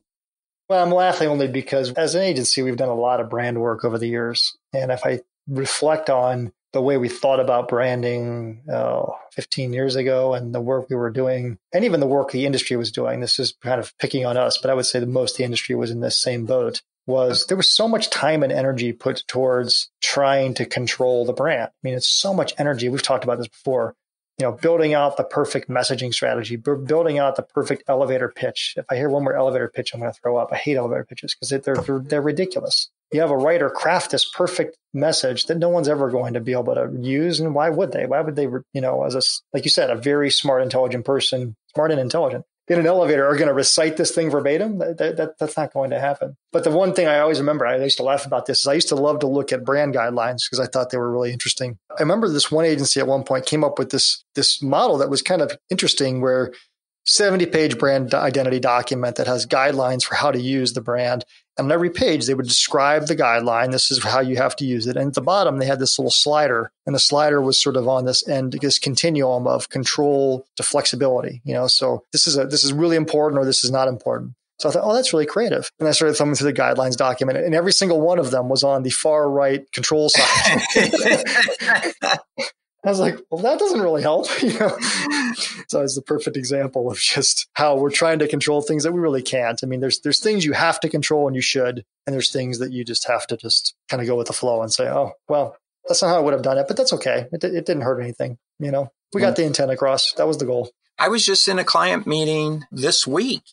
Well, 0.69 0.83
I'm 0.83 0.93
laughing 0.93 1.29
only 1.29 1.47
because 1.47 1.93
as 1.93 2.15
an 2.15 2.23
agency, 2.23 2.61
we've 2.61 2.75
done 2.75 2.89
a 2.89 2.95
lot 2.95 3.21
of 3.21 3.29
brand 3.29 3.61
work 3.61 3.85
over 3.85 3.97
the 3.97 4.07
years, 4.07 4.57
and 4.73 4.91
if 4.91 5.05
I 5.05 5.21
reflect 5.47 6.09
on 6.09 6.51
the 6.73 6.81
way 6.81 6.97
we 6.97 7.07
thought 7.07 7.39
about 7.39 7.69
branding 7.69 8.61
oh, 8.71 9.15
15 9.31 9.71
years 9.71 9.95
ago 9.95 10.33
and 10.33 10.53
the 10.53 10.59
work 10.59 10.89
we 10.89 10.95
were 10.97 11.09
doing 11.09 11.57
and 11.73 11.85
even 11.85 12.01
the 12.01 12.05
work 12.05 12.31
the 12.31 12.45
industry 12.45 12.75
was 12.75 12.91
doing 12.91 13.21
this 13.21 13.39
is 13.39 13.53
kind 13.63 13.79
of 13.79 13.97
picking 13.99 14.25
on 14.25 14.35
us 14.35 14.57
but 14.57 14.69
i 14.69 14.73
would 14.73 14.85
say 14.85 14.99
that 14.99 15.07
most 15.07 15.37
the 15.37 15.45
industry 15.45 15.75
was 15.75 15.89
in 15.89 16.01
this 16.01 16.19
same 16.19 16.45
boat 16.45 16.81
was 17.07 17.45
there 17.47 17.57
was 17.57 17.69
so 17.69 17.87
much 17.87 18.09
time 18.09 18.43
and 18.43 18.51
energy 18.51 18.91
put 18.93 19.23
towards 19.27 19.89
trying 20.01 20.53
to 20.55 20.65
control 20.65 21.25
the 21.25 21.33
brand. 21.33 21.69
I 21.69 21.79
mean, 21.81 21.95
it's 21.95 22.09
so 22.09 22.33
much 22.33 22.53
energy. 22.59 22.89
We've 22.89 23.01
talked 23.01 23.23
about 23.23 23.39
this 23.39 23.47
before. 23.47 23.95
You 24.39 24.46
know, 24.46 24.51
building 24.51 24.94
out 24.94 25.17
the 25.17 25.24
perfect 25.24 25.67
messaging 25.67 26.13
strategy, 26.13 26.58
building 26.58 27.17
out 27.17 27.38
the 27.38 27.41
perfect 27.41 27.84
elevator 27.88 28.29
pitch. 28.29 28.75
If 28.77 28.86
I 28.88 28.96
hear 28.96 29.10
one 29.10 29.24
more 29.24 29.36
elevator 29.36 29.67
pitch, 29.67 29.94
I'm 29.94 30.00
going 30.00 30.13
to 30.13 30.20
throw 30.20 30.38
up. 30.38 30.50
I 30.51 30.58
hate 30.58 30.77
elevator 30.77 31.06
pitches 31.06 31.34
because 31.34 31.50
they're, 31.50 31.75
they're, 31.75 32.00
they're 32.00 32.22
ridiculous. 32.22 32.89
You 33.12 33.22
have 33.22 33.32
a 33.32 33.38
writer 33.38 33.70
craft 33.72 34.12
this 34.12 34.29
perfect 34.29 34.77
message 34.94 35.46
that 35.46 35.58
no 35.58 35.70
one's 35.70 35.88
ever 35.88 36.12
going 36.12 36.34
to 36.34 36.39
be 36.39 36.51
able 36.51 36.75
to 36.75 36.91
use. 37.00 37.39
And 37.39 37.56
why 37.56 37.70
would 37.72 37.94
they? 37.94 38.06
Why 38.06 38.22
would 38.22 38.36
they, 38.36 38.44
you 38.74 38.82
know, 38.82 39.06
as 39.06 39.15
a, 39.15 39.22
like 39.53 39.63
you 39.63 39.72
said, 39.72 39.89
a 39.89 39.96
very 39.96 40.29
smart, 40.29 40.62
intelligent 40.62 41.06
person, 41.06 41.56
smart 41.74 41.91
and 41.91 42.00
intelligent, 42.00 42.46
in 42.67 42.79
an 42.79 42.86
elevator 42.86 43.25
are 43.25 43.36
going 43.36 43.47
to 43.47 43.53
recite 43.53 43.97
this 43.97 44.12
thing 44.12 44.29
verbatim. 44.29 44.79
That, 44.79 44.97
that, 44.97 45.38
that's 45.38 45.55
not 45.55 45.74
going 45.74 45.91
to 45.91 46.00
happen. 46.00 46.36
But 46.51 46.63
the 46.63 46.71
one 46.71 46.93
thing 46.93 47.07
I 47.07 47.19
always 47.19 47.39
remember, 47.39 47.65
I 47.65 47.77
used 47.77 47.97
to 47.97 48.03
laugh 48.03 48.25
about 48.25 48.45
this, 48.45 48.59
is 48.59 48.67
I 48.67 48.74
used 48.74 48.89
to 48.89 48.95
love 48.95 49.19
to 49.19 49.27
look 49.27 49.53
at 49.53 49.63
brand 49.63 49.95
guidelines 49.95 50.39
because 50.50 50.59
I 50.59 50.67
thought 50.67 50.89
they 50.89 50.97
were 50.97 51.12
really 51.12 51.31
interesting. 51.31 51.77
I 51.97 52.01
remember 52.01 52.29
this 52.29 52.51
one 52.51 52.65
agency 52.65 53.00
at 53.00 53.07
one 53.07 53.24
point 53.24 53.45
came 53.45 53.63
up 53.63 53.79
with 53.79 53.91
this 53.91 54.24
this 54.36 54.62
model 54.62 54.97
that 54.97 55.09
was 55.09 55.21
kind 55.21 55.41
of 55.41 55.57
interesting, 55.69 56.21
where 56.21 56.51
70 57.05 57.45
page 57.47 57.77
brand 57.77 58.13
identity 58.13 58.59
document 58.59 59.15
that 59.15 59.27
has 59.27 59.45
guidelines 59.45 60.03
for 60.03 60.15
how 60.15 60.31
to 60.31 60.39
use 60.39 60.74
the 60.74 60.81
brand. 60.81 61.24
On 61.59 61.71
every 61.71 61.89
page, 61.89 62.25
they 62.25 62.33
would 62.33 62.47
describe 62.47 63.07
the 63.07 63.15
guideline. 63.15 63.71
This 63.71 63.89
is 63.89 64.03
how 64.03 64.19
you 64.19 64.37
have 64.37 64.55
to 64.57 64.65
use 64.65 64.85
it. 64.85 64.95
And 64.95 65.07
at 65.07 65.13
the 65.15 65.21
bottom, 65.21 65.57
they 65.57 65.65
had 65.65 65.79
this 65.79 65.97
little 65.97 66.11
slider, 66.11 66.71
and 66.85 66.93
the 66.93 66.99
slider 66.99 67.41
was 67.41 67.61
sort 67.61 67.75
of 67.75 67.87
on 67.87 68.05
this 68.05 68.27
end, 68.27 68.57
this 68.61 68.79
continuum 68.79 69.47
of 69.47 69.69
control 69.69 70.45
to 70.55 70.63
flexibility. 70.63 71.41
You 71.43 71.53
know, 71.53 71.67
so 71.67 72.03
this 72.11 72.27
is 72.27 72.37
a 72.37 72.45
this 72.45 72.63
is 72.63 72.73
really 72.73 72.95
important, 72.95 73.39
or 73.41 73.45
this 73.45 73.63
is 73.63 73.71
not 73.71 73.87
important. 73.87 74.33
So 74.59 74.69
I 74.69 74.71
thought, 74.71 74.83
oh, 74.85 74.93
that's 74.93 75.13
really 75.13 75.27
creative. 75.27 75.71
And 75.79 75.87
I 75.87 75.91
started 75.91 76.15
thumbing 76.15 76.35
through 76.35 76.51
the 76.51 76.59
guidelines 76.59 76.95
document, 76.95 77.37
and 77.37 77.53
every 77.53 77.73
single 77.73 78.01
one 78.01 78.17
of 78.19 78.31
them 78.31 78.49
was 78.49 78.63
on 78.63 78.83
the 78.83 78.89
far 78.89 79.29
right 79.29 79.71
control 79.71 80.09
side. 80.09 80.61
I 82.88 82.91
was 82.91 83.00
like, 83.00 83.20
well, 83.29 83.41
that 83.41 83.60
doesn't 83.60 83.82
really 83.82 84.01
help. 84.01 84.27
you 84.41 84.58
know? 84.58 84.77
so 85.67 85.82
it's 85.82 85.96
the 85.96 86.03
perfect 86.06 86.38
example 86.38 86.89
of 86.89 86.98
just 86.98 87.48
how 87.53 87.75
we're 87.75 87.91
trying 87.91 88.20
to 88.20 88.27
control 88.27 88.62
things 88.62 88.84
that 88.84 88.94
we 88.94 89.01
really 89.01 89.22
can't. 89.22 89.60
I 89.62 89.67
mean, 89.67 89.82
there's 89.82 90.00
there's 90.00 90.22
things 90.22 90.46
you 90.46 90.53
have 90.53 90.79
to 90.79 90.89
control 90.89 91.27
and 91.27 91.36
you 91.36 91.41
should, 91.41 91.84
and 92.06 92.13
there's 92.13 92.32
things 92.32 92.60
that 92.60 92.72
you 92.72 92.86
just 92.86 93.08
have 93.08 93.27
to 93.27 93.38
just 93.38 93.75
kind 93.89 94.01
of 94.01 94.08
go 94.08 94.15
with 94.15 94.27
the 94.27 94.34
flow 94.34 94.62
and 94.62 94.72
say, 94.72 94.88
oh, 94.88 95.12
well, 95.27 95.58
that's 95.88 96.01
not 96.01 96.10
how 96.10 96.17
I 96.17 96.20
would 96.20 96.34
have 96.34 96.44
done 96.44 96.58
it, 96.58 96.67
but 96.67 96.77
that's 96.77 96.94
okay. 96.94 97.27
It, 97.32 97.44
it 97.44 97.65
didn't 97.65 97.82
hurt 97.82 98.00
anything. 98.00 98.38
You 98.60 98.72
know, 98.72 98.91
we 99.13 99.20
got 99.20 99.34
mm. 99.34 99.38
the 99.38 99.46
intent 99.46 99.72
across. 99.72 100.13
That 100.13 100.27
was 100.27 100.38
the 100.38 100.46
goal. 100.46 100.72
I 100.98 101.10
was 101.10 101.25
just 101.25 101.48
in 101.48 101.60
a 101.60 101.65
client 101.65 102.08
meeting 102.08 102.63
this 102.72 103.06
week, 103.06 103.44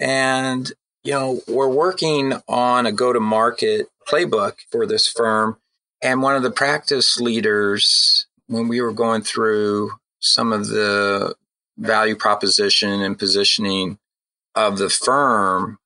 and 0.00 0.70
you 1.04 1.12
know, 1.12 1.40
we're 1.46 1.68
working 1.68 2.34
on 2.48 2.86
a 2.86 2.92
go 2.92 3.12
to 3.12 3.20
market 3.20 3.86
playbook 4.08 4.56
for 4.70 4.86
this 4.86 5.06
firm. 5.06 5.58
And 6.02 6.22
one 6.22 6.34
of 6.34 6.42
the 6.42 6.50
practice 6.50 7.20
leaders 7.20 8.26
when 8.50 8.66
we 8.66 8.80
were 8.80 8.92
going 8.92 9.22
through 9.22 9.92
some 10.18 10.52
of 10.52 10.66
the 10.66 11.36
value 11.78 12.16
proposition 12.16 13.00
and 13.00 13.16
positioning 13.16 13.96
of 14.56 14.76
the 14.76 14.90
firm, 14.90 15.78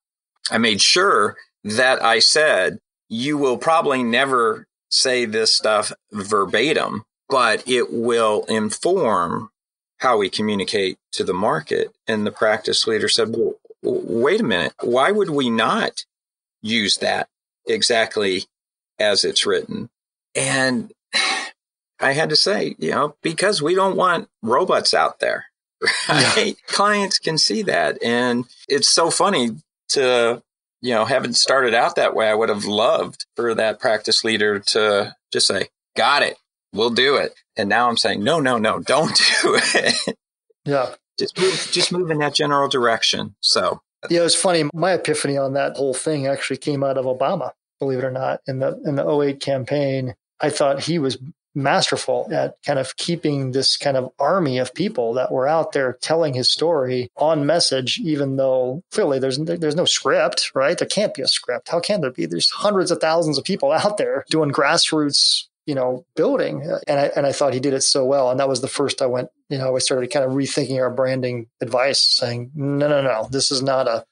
I 0.50 0.56
made 0.56 0.80
sure 0.80 1.36
that 1.62 2.02
I 2.02 2.20
said, 2.20 2.78
you 3.10 3.36
will 3.36 3.58
probably 3.58 4.02
never 4.02 4.66
say 4.88 5.26
this 5.26 5.52
stuff 5.52 5.92
verbatim, 6.10 7.04
but 7.28 7.62
it 7.68 7.92
will 7.92 8.44
inform 8.48 9.50
how 9.98 10.16
we 10.16 10.30
communicate 10.30 10.96
to 11.12 11.22
the 11.22 11.34
market. 11.34 11.94
And 12.08 12.26
the 12.26 12.32
practice 12.32 12.86
leader 12.86 13.10
said, 13.10 13.36
well, 13.36 13.56
wait 13.82 14.40
a 14.40 14.44
minute. 14.44 14.72
Why 14.80 15.10
would 15.10 15.30
we 15.30 15.50
not 15.50 16.06
use 16.62 16.96
that 16.96 17.28
exactly 17.66 18.44
as 18.98 19.22
it's 19.22 19.44
written? 19.44 19.90
And 20.34 20.92
I 22.00 22.12
had 22.12 22.30
to 22.30 22.36
say, 22.36 22.74
you 22.78 22.90
know, 22.90 23.16
because 23.22 23.62
we 23.62 23.74
don't 23.74 23.96
want 23.96 24.28
robots 24.42 24.94
out 24.94 25.20
there. 25.20 25.46
Right? 26.08 26.46
Yeah. 26.46 26.52
Clients 26.66 27.18
can 27.18 27.36
see 27.36 27.62
that. 27.62 28.02
And 28.02 28.46
it's 28.68 28.88
so 28.88 29.10
funny 29.10 29.50
to, 29.90 30.42
you 30.80 30.94
know, 30.94 31.04
having 31.04 31.34
started 31.34 31.74
out 31.74 31.96
that 31.96 32.14
way, 32.14 32.28
I 32.28 32.34
would 32.34 32.48
have 32.48 32.64
loved 32.64 33.26
for 33.36 33.54
that 33.54 33.80
practice 33.80 34.24
leader 34.24 34.60
to 34.60 35.14
just 35.32 35.46
say, 35.46 35.68
got 35.96 36.22
it, 36.22 36.36
we'll 36.72 36.90
do 36.90 37.16
it. 37.16 37.34
And 37.56 37.68
now 37.68 37.88
I'm 37.88 37.96
saying, 37.98 38.24
no, 38.24 38.40
no, 38.40 38.56
no, 38.58 38.78
don't 38.86 39.14
do 39.16 39.58
it. 39.74 40.16
Yeah. 40.64 40.94
just 41.18 41.38
move, 41.38 41.68
just 41.70 41.92
move 41.92 42.10
in 42.10 42.18
that 42.18 42.34
general 42.34 42.68
direction. 42.68 43.34
So 43.40 43.82
yeah, 44.10 44.20
it 44.20 44.24
was 44.24 44.34
funny. 44.34 44.64
My 44.72 44.92
epiphany 44.92 45.36
on 45.36 45.54
that 45.54 45.76
whole 45.76 45.94
thing 45.94 46.26
actually 46.26 46.58
came 46.58 46.82
out 46.82 46.98
of 46.98 47.04
Obama, 47.04 47.52
believe 47.78 47.98
it 47.98 48.04
or 48.04 48.10
not, 48.10 48.40
in 48.46 48.58
the 48.58 48.80
in 48.84 48.96
the 48.96 49.08
08 49.08 49.40
campaign. 49.40 50.14
I 50.40 50.50
thought 50.50 50.80
he 50.82 50.98
was 50.98 51.18
masterful 51.54 52.28
at 52.32 52.56
kind 52.64 52.78
of 52.78 52.96
keeping 52.96 53.52
this 53.52 53.76
kind 53.76 53.96
of 53.96 54.10
army 54.18 54.58
of 54.58 54.74
people 54.74 55.14
that 55.14 55.30
were 55.30 55.46
out 55.46 55.72
there 55.72 55.98
telling 56.00 56.34
his 56.34 56.50
story 56.50 57.10
on 57.16 57.46
message, 57.46 58.00
even 58.02 58.36
though 58.36 58.82
clearly 58.90 59.18
there's 59.18 59.38
there's 59.38 59.76
no 59.76 59.84
script, 59.84 60.50
right? 60.54 60.76
There 60.78 60.88
can't 60.88 61.14
be 61.14 61.22
a 61.22 61.28
script. 61.28 61.68
How 61.68 61.80
can 61.80 62.00
there 62.00 62.10
be? 62.10 62.26
There's 62.26 62.50
hundreds 62.50 62.90
of 62.90 63.00
thousands 63.00 63.38
of 63.38 63.44
people 63.44 63.72
out 63.72 63.96
there 63.96 64.24
doing 64.30 64.50
grassroots 64.50 65.44
you 65.66 65.74
know, 65.74 66.04
building. 66.14 66.62
And 66.86 67.00
I, 67.00 67.10
and 67.16 67.26
I 67.26 67.32
thought 67.32 67.54
he 67.54 67.60
did 67.60 67.74
it 67.74 67.82
so 67.82 68.04
well. 68.04 68.30
And 68.30 68.38
that 68.40 68.48
was 68.48 68.60
the 68.60 68.68
first 68.68 69.00
I 69.00 69.06
went, 69.06 69.30
you 69.48 69.58
know, 69.58 69.74
I 69.74 69.78
started 69.78 70.10
kind 70.10 70.24
of 70.24 70.32
rethinking 70.32 70.78
our 70.78 70.90
branding 70.90 71.46
advice 71.60 72.02
saying, 72.02 72.50
no, 72.54 72.88
no, 72.88 73.02
no, 73.02 73.28
this 73.30 73.50
is 73.50 73.62
not 73.62 73.88
a, 73.88 74.04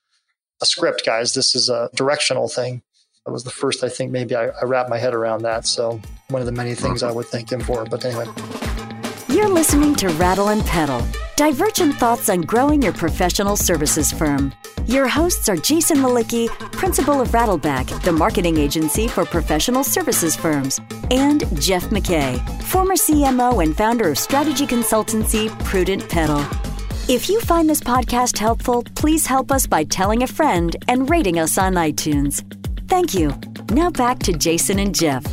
a 0.62 0.66
script 0.66 1.04
guys. 1.04 1.34
This 1.34 1.54
is 1.54 1.68
a 1.68 1.90
directional 1.94 2.48
thing. 2.48 2.82
That 3.24 3.32
was 3.32 3.44
the 3.44 3.50
first 3.50 3.84
I 3.84 3.88
think 3.88 4.10
maybe 4.10 4.34
I, 4.34 4.48
I 4.48 4.64
wrapped 4.64 4.90
my 4.90 4.98
head 4.98 5.14
around 5.14 5.42
that. 5.42 5.66
So 5.66 6.00
one 6.28 6.42
of 6.42 6.46
the 6.46 6.52
many 6.52 6.74
things 6.74 7.02
I 7.02 7.12
would 7.12 7.26
thank 7.26 7.50
him 7.50 7.60
for. 7.60 7.84
But 7.84 8.04
anyway. 8.04 8.26
You're 9.28 9.48
listening 9.48 9.94
to 9.96 10.08
Rattle 10.10 10.48
and 10.48 10.64
Pedal, 10.64 11.02
divergent 11.36 11.94
thoughts 11.94 12.28
on 12.28 12.42
growing 12.42 12.82
your 12.82 12.92
professional 12.92 13.56
services 13.56 14.12
firm. 14.12 14.52
Your 14.86 15.06
hosts 15.06 15.48
are 15.48 15.56
Jason 15.56 15.98
Mlicki, 15.98 16.48
principal 16.72 17.20
of 17.20 17.28
Rattleback, 17.28 18.02
the 18.02 18.12
marketing 18.12 18.58
agency 18.58 19.06
for 19.06 19.24
professional 19.24 19.84
services 19.84 20.34
firms, 20.34 20.80
and 21.10 21.40
Jeff 21.60 21.84
McKay, 21.84 22.40
former 22.64 22.94
CMO 22.94 23.62
and 23.62 23.76
founder 23.76 24.10
of 24.10 24.18
strategy 24.18 24.66
consultancy 24.66 25.48
Prudent 25.64 26.08
Pedal. 26.08 26.44
If 27.08 27.28
you 27.28 27.40
find 27.40 27.70
this 27.70 27.80
podcast 27.80 28.38
helpful, 28.38 28.82
please 28.96 29.26
help 29.26 29.52
us 29.52 29.66
by 29.66 29.84
telling 29.84 30.24
a 30.24 30.26
friend 30.26 30.76
and 30.88 31.08
rating 31.08 31.38
us 31.38 31.58
on 31.58 31.74
iTunes. 31.74 32.61
Thank 32.92 33.14
you. 33.14 33.32
Now 33.70 33.88
back 33.88 34.18
to 34.18 34.34
Jason 34.34 34.78
and 34.78 34.94
Jeff. 34.94 35.24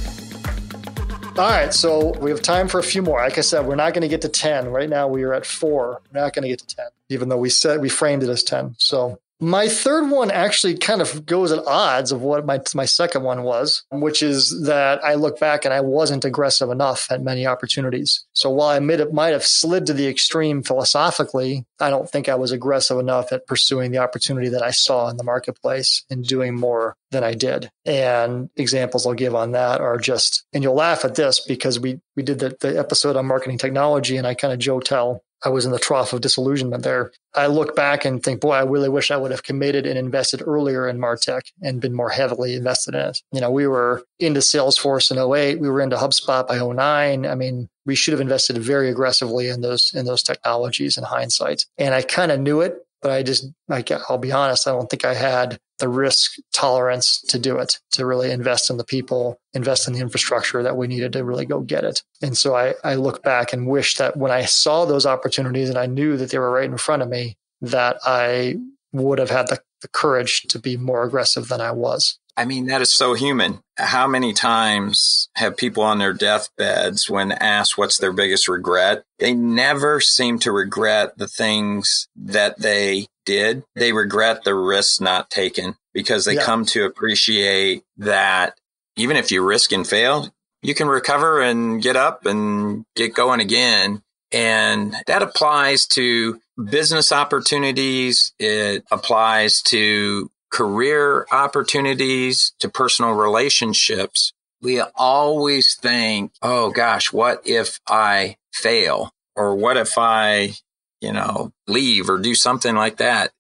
All 1.38 1.50
right, 1.50 1.74
so 1.74 2.18
we 2.20 2.30
have 2.30 2.42
time 2.42 2.70
for 2.70 2.80
a 2.80 2.84
few 2.84 3.02
more. 3.02 3.20
Like 3.20 3.38
I 3.38 3.42
said, 3.42 3.66
we're 3.66 3.76
not 3.76 3.94
going 3.94 4.04
to 4.04 4.08
get 4.08 4.22
to 4.22 4.30
10. 4.30 4.70
Right 4.70 4.90
now 4.90 5.10
we 5.10 5.24
are 5.24 5.34
at 5.34 5.46
four. 5.46 6.02
We're 6.14 6.22
not 6.22 6.34
going 6.34 6.44
to 6.44 6.48
get 6.48 6.60
to 6.60 6.76
10, 6.78 6.86
even 7.10 7.28
though 7.28 7.38
we 7.38 7.50
said 7.50 7.82
we 7.82 7.90
framed 7.90 8.24
it 8.24 8.30
as 8.30 8.44
10. 8.44 8.76
So 8.78 9.20
my 9.40 9.70
third 9.70 10.10
one 10.10 10.32
actually 10.32 10.78
kind 10.78 11.02
of 11.02 11.26
goes 11.26 11.52
at 11.52 11.66
odds 11.66 12.12
of 12.12 12.22
what 12.22 12.46
my 12.46 12.60
my 12.76 12.86
second 12.86 13.24
one 13.24 13.44
was, 13.44 13.84
which 13.92 14.22
is 14.22 14.66
that 14.66 15.04
I 15.04 15.16
look 15.16 15.40
back 15.40 15.64
and 15.64 15.74
I 15.74 15.82
wasn't 15.82 16.26
aggressive 16.26 16.70
enough 16.70 17.08
at 17.10 17.22
many 17.22 17.48
opportunities. 17.48 18.26
So 18.34 18.50
while 18.50 18.70
I 18.70 18.80
might 18.80 19.00
have, 19.00 19.14
might 19.14 19.30
have 19.30 19.46
slid 19.46 19.86
to 19.86 19.94
the 19.94 20.08
extreme 20.08 20.62
philosophically, 20.62 21.66
I 21.80 21.90
don't 21.90 22.10
think 22.10 22.28
I 22.28 22.36
was 22.36 22.52
aggressive 22.52 23.00
enough 23.00 23.32
at 23.32 23.48
pursuing 23.48 23.92
the 23.92 24.00
opportunity 24.00 24.50
that 24.50 24.64
I 24.64 24.72
saw 24.72 25.10
in 25.10 25.18
the 25.18 25.24
marketplace 25.24 26.04
and 26.10 26.26
doing 26.26 26.56
more 26.56 26.96
than 27.12 27.24
I 27.24 27.34
did. 27.34 27.70
And 27.86 28.50
examples 28.58 29.08
I'll 29.08 29.14
give 29.14 29.36
on 29.36 29.54
that 29.54 29.80
are 29.80 29.98
just, 29.98 30.46
and 30.54 30.64
you'll 30.64 30.76
laugh 30.76 31.06
at 31.06 31.16
this 31.16 31.40
because 31.40 31.80
we 31.80 32.00
we 32.16 32.24
did 32.24 32.40
the, 32.40 32.58
the 32.60 32.78
episode 32.78 33.16
on 33.16 33.26
marketing 33.26 33.58
technology, 33.58 34.18
and 34.18 34.28
I 34.28 34.34
kind 34.34 34.52
of 34.52 34.60
joe 34.60 34.82
tell 34.82 35.24
I 35.44 35.50
was 35.50 35.66
in 35.66 35.72
the 35.72 35.80
trough 35.80 36.14
of 36.14 36.22
disillusionment 36.22 36.84
there. 36.84 37.12
I 37.34 37.48
look 37.48 37.76
back 37.76 38.06
and 38.06 38.22
think, 38.22 38.42
boy, 38.42 38.52
I 38.52 38.64
really 38.64 38.90
wish 38.90 39.12
I 39.12 39.18
would 39.18 39.32
have 39.32 39.44
committed 39.44 39.86
and 39.86 39.98
invested 39.98 40.44
earlier 40.46 40.88
in 40.88 40.98
Martech 40.98 41.42
and 41.62 41.80
been 41.80 41.94
more 41.94 42.10
heavily 42.10 42.56
invested 42.56 42.96
in 42.96 43.02
it. 43.02 43.22
You 43.32 43.42
know, 43.42 43.52
we 43.52 43.68
were 43.68 44.04
into 44.20 44.42
Salesforce 44.42 45.12
in 45.12 45.18
08. 45.18 45.60
We 45.60 45.70
were 45.70 45.82
into 45.82 45.96
HubSpot 45.96 46.48
by 46.48 46.60
09. 46.60 47.26
I 47.26 47.36
mean, 47.36 47.70
we 47.86 47.96
should 47.96 48.12
have 48.12 48.22
invested 48.22 48.58
very 48.58 48.90
aggressively 48.90 49.48
in 49.48 49.62
those, 49.62 49.92
in 49.94 50.06
those 50.06 50.24
technologies 50.24 50.98
in 50.98 51.04
hindsight. 51.04 51.66
And 51.78 51.94
I 51.94 52.02
kind 52.02 52.32
of 52.32 52.40
knew 52.40 52.62
it, 52.62 52.86
but 53.02 53.12
I 53.12 53.24
just, 53.24 53.48
I'll 53.70 54.18
be 54.18 54.32
honest, 54.32 54.68
I 54.68 54.72
don't 54.72 54.90
think 54.90 55.06
I 55.06 55.14
had 55.14 55.60
the 55.80 55.90
risk 55.90 56.34
tolerance 56.54 57.22
to 57.30 57.40
do 57.40 57.58
it, 57.58 57.80
to 57.92 58.06
really 58.06 58.32
invest 58.32 58.70
in 58.70 58.78
the 58.78 58.84
people, 58.84 59.40
invest 59.54 59.88
in 59.88 59.94
the 59.94 60.00
infrastructure 60.00 60.62
that 60.64 60.78
we 60.78 60.88
needed 60.88 61.14
to 61.14 61.24
really 61.24 61.46
go 61.46 61.62
get 61.62 61.84
it. 61.84 62.04
And 62.22 62.38
so 62.38 62.56
I, 62.56 62.76
I 62.84 62.96
look 62.96 63.24
back 63.24 63.54
and 63.54 63.68
wish 63.68 63.96
that 63.96 64.18
when 64.18 64.32
I 64.32 64.46
saw 64.46 64.86
those 64.86 65.06
opportunities 65.06 65.70
and 65.70 65.78
I 65.78 65.86
knew 65.86 66.18
that 66.18 66.32
they 66.32 66.40
were 66.40 66.52
right 66.52 66.70
in 66.70 66.78
front 66.78 67.02
of 67.02 67.10
me, 67.10 67.38
that 67.62 67.98
I 68.06 68.58
would 68.92 69.20
have 69.20 69.30
had 69.30 69.48
the, 69.48 69.60
the 69.82 69.88
courage 69.90 70.44
to 70.50 70.60
be 70.60 70.78
more 70.78 71.04
aggressive 71.04 71.48
than 71.48 71.62
I 71.62 71.72
was. 71.72 72.20
I 72.38 72.46
mean, 72.46 72.68
that 72.68 72.82
is 72.82 72.94
so 72.94 73.16
human. 73.16 73.60
How 73.78 74.08
many 74.08 74.32
times 74.32 75.28
have 75.36 75.58
people 75.58 75.84
on 75.84 76.00
their 76.00 76.14
deathbeds, 76.14 77.10
when 77.10 77.34
asked 77.34 77.78
what's 77.78 77.98
their 77.98 78.14
biggest 78.14 78.48
regret, 78.48 79.04
they 79.20 79.34
never 79.34 80.00
seem 80.00 80.40
to 80.40 80.54
regret 80.54 81.18
the 81.18 81.28
things 81.28 82.08
that 82.16 82.60
they 82.60 83.08
did. 83.30 83.64
They 83.76 83.94
regret 83.94 84.44
the 84.44 84.56
risks 84.56 85.00
not 85.00 85.30
taken 85.30 85.76
because 85.94 86.26
they 86.26 86.36
yeah. 86.36 86.44
come 86.44 86.66
to 86.66 86.86
appreciate 86.86 87.84
that 87.98 88.58
even 88.96 89.18
if 89.18 89.32
you 89.32 89.44
risk 89.44 89.72
and 89.72 89.88
fail, 89.88 90.34
you 90.62 90.74
can 90.74 90.88
recover 90.88 91.42
and 91.42 91.82
get 91.82 91.96
up 91.96 92.26
and 92.26 92.86
get 92.96 93.14
going 93.14 93.40
again. 93.40 94.02
And 94.32 94.96
that 95.08 95.22
applies 95.22 95.86
to 95.88 96.40
business 96.70 97.12
opportunities. 97.12 98.34
It 98.40 98.84
applies 98.92 99.62
to 99.64 100.30
career 100.50 101.28
opportunities 101.32 102.54
to 102.60 102.70
personal 102.70 103.12
relationships, 103.12 104.34
we 104.62 104.82
always 104.96 105.76
think, 105.76 106.34
oh 106.42 106.72
gosh, 106.72 107.14
what 107.14 107.42
if 107.46 107.80
I 107.88 108.38
fail? 108.52 109.12
Or 109.36 109.56
what 109.56 109.78
if 109.78 109.98
I, 109.98 110.56
you 111.02 111.14
know, 111.14 111.52
leave 111.68 112.10
or 112.10 112.18
do 112.18 112.36
something 112.36 112.76
like 112.76 112.98
that? 112.98 113.32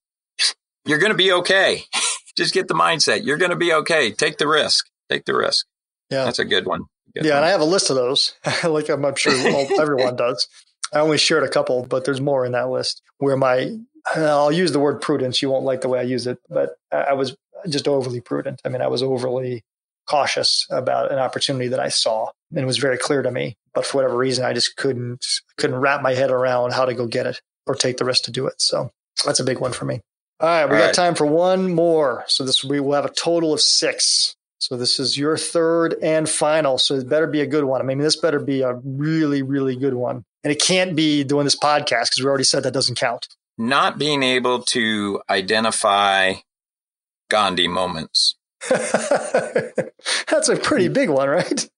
You're 0.85 0.99
going 0.99 1.11
to 1.11 1.17
be 1.17 1.31
okay. 1.31 1.83
Just 2.37 2.53
get 2.53 2.67
the 2.67 2.73
mindset. 2.73 3.25
You're 3.25 3.37
going 3.37 3.51
to 3.51 3.57
be 3.57 3.73
okay. 3.73 4.11
Take 4.11 4.37
the 4.37 4.47
risk. 4.47 4.87
Take 5.09 5.25
the 5.25 5.35
risk. 5.35 5.65
Yeah. 6.09 6.25
That's 6.25 6.39
a 6.39 6.45
good 6.45 6.65
one. 6.65 6.83
Good 7.13 7.25
yeah. 7.25 7.31
One. 7.31 7.37
And 7.39 7.45
I 7.45 7.49
have 7.49 7.61
a 7.61 7.65
list 7.65 7.89
of 7.89 7.95
those, 7.95 8.33
like 8.63 8.89
I'm, 8.89 9.05
I'm 9.05 9.15
sure 9.15 9.33
everyone 9.81 10.15
does. 10.15 10.47
I 10.93 10.99
only 10.99 11.17
shared 11.17 11.43
a 11.43 11.49
couple, 11.49 11.85
but 11.85 12.05
there's 12.05 12.21
more 12.21 12.45
in 12.45 12.53
that 12.53 12.69
list 12.69 13.01
where 13.17 13.37
my 13.37 13.77
I'll 14.15 14.51
use 14.51 14.71
the 14.71 14.79
word 14.79 15.01
prudence. 15.01 15.41
You 15.41 15.49
won't 15.49 15.65
like 15.65 15.81
the 15.81 15.89
way 15.89 15.99
I 15.99 16.03
use 16.03 16.25
it, 16.25 16.39
but 16.49 16.75
I 16.91 17.13
was 17.13 17.35
just 17.67 17.87
overly 17.87 18.21
prudent. 18.21 18.61
I 18.65 18.69
mean, 18.69 18.81
I 18.81 18.87
was 18.87 19.03
overly 19.03 19.63
cautious 20.07 20.65
about 20.71 21.11
an 21.11 21.19
opportunity 21.19 21.67
that 21.67 21.79
I 21.79 21.89
saw 21.89 22.29
and 22.51 22.59
it 22.59 22.65
was 22.65 22.77
very 22.77 22.97
clear 22.97 23.21
to 23.21 23.31
me. 23.31 23.57
But 23.73 23.85
for 23.85 23.97
whatever 23.97 24.17
reason, 24.17 24.45
I 24.45 24.53
just 24.53 24.75
couldn't 24.75 25.25
couldn't 25.57 25.79
wrap 25.79 26.01
my 26.01 26.13
head 26.13 26.31
around 26.31 26.73
how 26.73 26.85
to 26.85 26.93
go 26.93 27.05
get 27.05 27.27
it 27.27 27.41
or 27.69 27.75
take 27.75 27.97
the 27.97 28.05
risk 28.05 28.23
to 28.23 28.31
do 28.31 28.47
it. 28.47 28.55
So 28.57 28.91
that's 29.25 29.39
a 29.39 29.43
big 29.43 29.59
one 29.59 29.71
for 29.71 29.85
me. 29.85 30.01
All 30.41 30.47
right, 30.49 30.65
we 30.65 30.71
All 30.75 30.79
got 30.79 30.85
right. 30.87 30.93
time 30.93 31.15
for 31.15 31.25
one 31.25 31.73
more. 31.73 32.23
So 32.27 32.43
this 32.43 32.63
we 32.63 32.79
will 32.79 32.93
have 32.93 33.05
a 33.05 33.09
total 33.13 33.53
of 33.53 33.61
six. 33.61 34.35
So 34.57 34.75
this 34.75 34.99
is 34.99 35.17
your 35.17 35.37
third 35.37 35.95
and 36.01 36.27
final. 36.27 36.77
So 36.77 36.95
it 36.95 37.07
better 37.07 37.27
be 37.27 37.41
a 37.41 37.47
good 37.47 37.63
one. 37.63 37.79
I 37.79 37.85
mean, 37.85 37.99
this 37.99 38.17
better 38.17 38.39
be 38.39 38.61
a 38.61 38.73
really, 38.83 39.41
really 39.41 39.75
good 39.77 39.93
one. 39.93 40.23
And 40.43 40.51
it 40.51 40.61
can't 40.61 40.95
be 40.95 41.23
doing 41.23 41.45
this 41.45 41.55
podcast 41.55 42.09
because 42.09 42.19
we 42.21 42.25
already 42.25 42.43
said 42.43 42.63
that 42.63 42.73
doesn't 42.73 42.95
count 42.95 43.27
not 43.59 43.99
being 43.99 44.23
able 44.23 44.61
to 44.63 45.21
identify 45.29 46.33
Gandhi 47.29 47.67
moments. 47.67 48.35
That's 48.69 50.49
a 50.49 50.55
pretty 50.55 50.87
big 50.87 51.09
one, 51.09 51.27
right? 51.29 51.69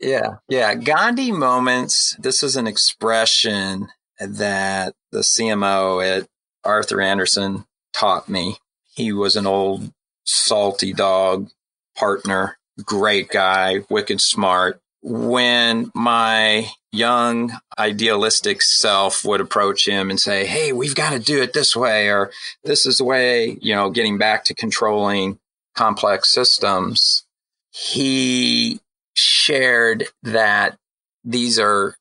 Yeah. 0.00 0.36
Yeah. 0.48 0.74
Gandhi 0.74 1.32
moments. 1.32 2.14
This 2.18 2.42
is 2.42 2.56
an 2.56 2.66
expression 2.66 3.88
that 4.20 4.94
the 5.12 5.20
CMO 5.20 6.04
at 6.04 6.28
Arthur 6.64 7.00
Andersen 7.00 7.64
taught 7.92 8.28
me. 8.28 8.56
He 8.94 9.12
was 9.12 9.36
an 9.36 9.46
old 9.46 9.92
salty 10.24 10.92
dog 10.92 11.50
partner, 11.96 12.58
great 12.84 13.30
guy, 13.30 13.80
wicked 13.88 14.20
smart. 14.20 14.80
When 15.02 15.90
my 15.94 16.68
young 16.92 17.52
idealistic 17.78 18.60
self 18.60 19.24
would 19.24 19.40
approach 19.40 19.86
him 19.88 20.10
and 20.10 20.20
say, 20.20 20.44
Hey, 20.44 20.72
we've 20.72 20.94
got 20.94 21.10
to 21.10 21.18
do 21.18 21.40
it 21.40 21.52
this 21.52 21.74
way, 21.74 22.10
or 22.10 22.30
this 22.64 22.84
is 22.84 22.98
the 22.98 23.04
way, 23.04 23.56
you 23.60 23.74
know, 23.74 23.90
getting 23.90 24.18
back 24.18 24.44
to 24.44 24.54
controlling 24.54 25.38
complex 25.74 26.34
systems. 26.34 27.24
He 27.70 28.80
shared 29.14 30.08
that 30.22 30.76
these 31.24 31.58
are 31.58 31.96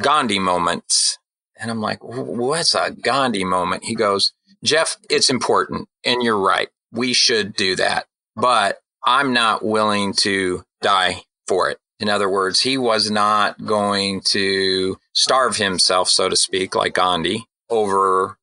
Gandhi 0.00 0.38
moments. 0.38 1.18
And 1.58 1.70
I'm 1.70 1.80
like, 1.80 2.02
what's 2.02 2.74
a 2.74 2.90
Gandhi 2.90 3.44
moment? 3.44 3.84
He 3.84 3.94
goes, 3.94 4.32
Jeff, 4.62 4.96
it's 5.10 5.30
important. 5.30 5.88
And 6.04 6.22
you're 6.22 6.38
right. 6.38 6.68
We 6.92 7.12
should 7.12 7.54
do 7.54 7.76
that. 7.76 8.06
But 8.34 8.78
I'm 9.04 9.32
not 9.32 9.64
willing 9.64 10.12
to 10.14 10.64
die 10.82 11.22
for 11.46 11.70
it. 11.70 11.78
In 11.98 12.08
other 12.08 12.28
words, 12.28 12.60
he 12.60 12.76
was 12.76 13.10
not 13.10 13.64
going 13.64 14.20
to 14.26 14.98
starve 15.14 15.56
himself, 15.56 16.10
so 16.10 16.28
to 16.28 16.36
speak, 16.36 16.74
like 16.74 16.94
Gandhi 16.94 17.46
over 17.70 18.36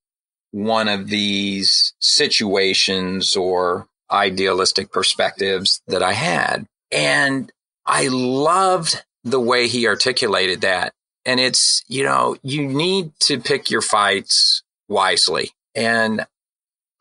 one 0.52 0.88
of 0.88 1.08
these 1.08 1.94
situations 2.00 3.36
or 3.36 3.88
idealistic 4.12 4.92
perspectives 4.92 5.82
that 5.88 6.04
I 6.04 6.14
had. 6.14 6.66
And 6.92 7.52
I 7.86 8.08
loved 8.08 9.04
the 9.24 9.40
way 9.40 9.68
he 9.68 9.88
articulated 9.88 10.62
that. 10.62 10.94
And 11.26 11.40
it's, 11.40 11.84
you 11.88 12.04
know, 12.04 12.36
you 12.44 12.66
need 12.66 13.12
to 13.22 13.40
pick 13.40 13.70
your 13.70 13.82
fights 13.82 14.64
wisely. 14.88 15.52
And 15.76 16.26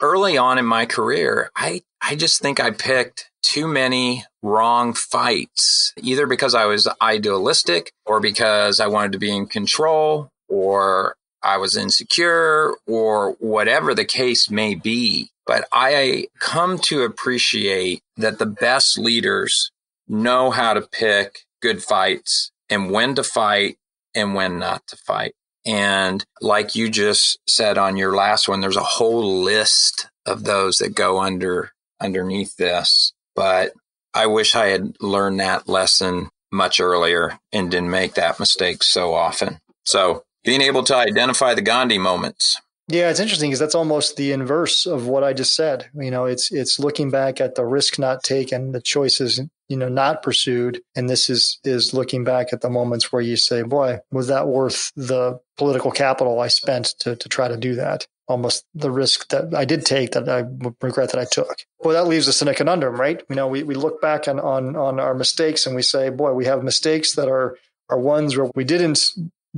early 0.00 0.38
on 0.38 0.58
in 0.58 0.66
my 0.66 0.87
career, 0.87 1.50
I, 1.56 1.82
I 2.00 2.16
just 2.16 2.40
think 2.40 2.61
I 2.61 2.70
picked 2.70 3.30
too 3.42 3.66
many 3.66 4.24
wrong 4.42 4.94
fights, 4.94 5.92
either 5.96 6.26
because 6.26 6.54
I 6.54 6.66
was 6.66 6.88
idealistic 7.00 7.92
or 8.06 8.20
because 8.20 8.80
I 8.80 8.87
wanted 8.87 9.12
to 9.12 9.18
be 9.18 9.35
in 9.35 9.46
control 9.46 10.30
or 10.48 11.16
I 11.42 11.56
was 11.56 11.76
insecure 11.76 12.74
or 12.87 13.32
whatever 13.40 13.94
the 13.94 14.04
case 14.04 14.50
may 14.50 14.74
be. 14.74 15.30
But 15.46 15.66
I 15.72 16.28
come 16.38 16.78
to 16.80 17.02
appreciate 17.02 18.00
that 18.16 18.38
the 18.38 18.46
best 18.46 18.96
leaders 18.96 19.72
know 20.08 20.50
how 20.50 20.74
to 20.74 20.82
pick 20.82 21.40
good 21.61 21.82
fights 21.82 22.52
and 22.70 22.90
when 22.90 23.14
to 23.16 23.24
fight 23.24 23.76
and 24.14 24.35
when 24.35 24.59
not 24.59 24.87
to 24.88 24.96
fight. 24.96 25.35
And 25.64 26.25
like 26.40 26.75
you 26.75 26.90
just 26.90 27.38
said 27.46 27.79
on 27.79 27.96
your 27.96 28.14
last 28.16 28.48
one, 28.48 28.61
there's 28.61 28.77
a 28.77 28.83
whole 28.83 29.42
list 29.42 30.09
of 30.27 30.44
those 30.44 30.79
that 30.79 30.94
go 30.94 31.20
under 31.20 31.70
underneath 32.01 32.57
this. 32.57 33.12
But 33.37 33.72
I 34.14 34.27
wish 34.27 34.55
I 34.55 34.66
had 34.66 34.96
learned 35.01 35.40
that 35.40 35.68
lesson 35.68 36.29
much 36.51 36.81
earlier 36.81 37.38
and 37.53 37.70
didn't 37.70 37.90
make 37.90 38.14
that 38.14 38.38
mistake 38.38 38.83
so 38.83 39.14
often. 39.14 39.59
So 39.85 40.25
being 40.44 40.61
able 40.61 40.83
to 40.85 40.96
identify 40.96 41.55
the 41.55 41.62
Gandhi 41.62 41.98
moments. 41.98 42.61
Yeah, 42.88 43.11
it's 43.11 43.20
interesting 43.20 43.48
because 43.48 43.61
that's 43.61 43.75
almost 43.75 44.16
the 44.16 44.33
inverse 44.33 44.87
of 44.87 45.07
what 45.07 45.25
I 45.25 45.33
just 45.33 45.55
said. 45.55 45.88
You 45.94 46.11
know, 46.11 46.27
it's 46.27 46.53
it's 46.53 46.79
looking 46.79 47.11
back 47.11 47.40
at 47.40 47.55
the 47.55 47.64
risk 47.64 47.98
not 47.98 48.22
taken, 48.22 48.72
the 48.72 48.83
choices 48.83 49.40
you 49.72 49.78
know 49.78 49.88
not 49.88 50.22
pursued, 50.22 50.82
and 50.94 51.08
this 51.08 51.30
is 51.30 51.58
is 51.64 51.94
looking 51.94 52.24
back 52.24 52.52
at 52.52 52.61
the 52.61 52.68
moments 52.68 53.11
where 53.11 53.22
you 53.22 53.37
say, 53.37 53.62
"Boy, 53.62 54.00
was 54.11 54.26
that 54.26 54.46
worth 54.46 54.92
the 54.96 55.40
political 55.56 55.90
capital 55.90 56.40
I 56.40 56.48
spent 56.48 56.94
to 56.98 57.16
to 57.16 57.28
try 57.30 57.48
to 57.48 57.56
do 57.56 57.74
that?" 57.76 58.06
Almost 58.28 58.66
the 58.74 58.90
risk 58.90 59.28
that 59.28 59.54
I 59.54 59.64
did 59.64 59.87
take 59.87 60.12
that 60.12 60.28
I 60.28 60.44
regret 60.87 61.12
that 61.12 61.20
I 61.20 61.24
took. 61.24 61.64
Well, 61.80 61.94
that 61.94 62.06
leaves 62.06 62.28
us 62.28 62.42
in 62.42 62.48
a 62.48 62.54
conundrum, 62.54 63.00
right? 63.00 63.22
You 63.30 63.37
know, 63.37 63.48
we 63.48 63.62
we 63.62 63.74
look 63.74 64.02
back 64.02 64.28
on 64.28 64.38
on 64.38 64.76
on 64.76 65.00
our 65.00 65.14
mistakes 65.14 65.66
and 65.66 65.74
we 65.74 65.82
say, 65.82 66.11
"Boy, 66.11 66.35
we 66.35 66.44
have 66.44 66.62
mistakes 66.62 67.14
that 67.14 67.28
are." 67.28 67.56
are 67.90 67.98
ones 67.98 68.37
where 68.37 68.50
we 68.54 68.64
didn't 68.64 69.11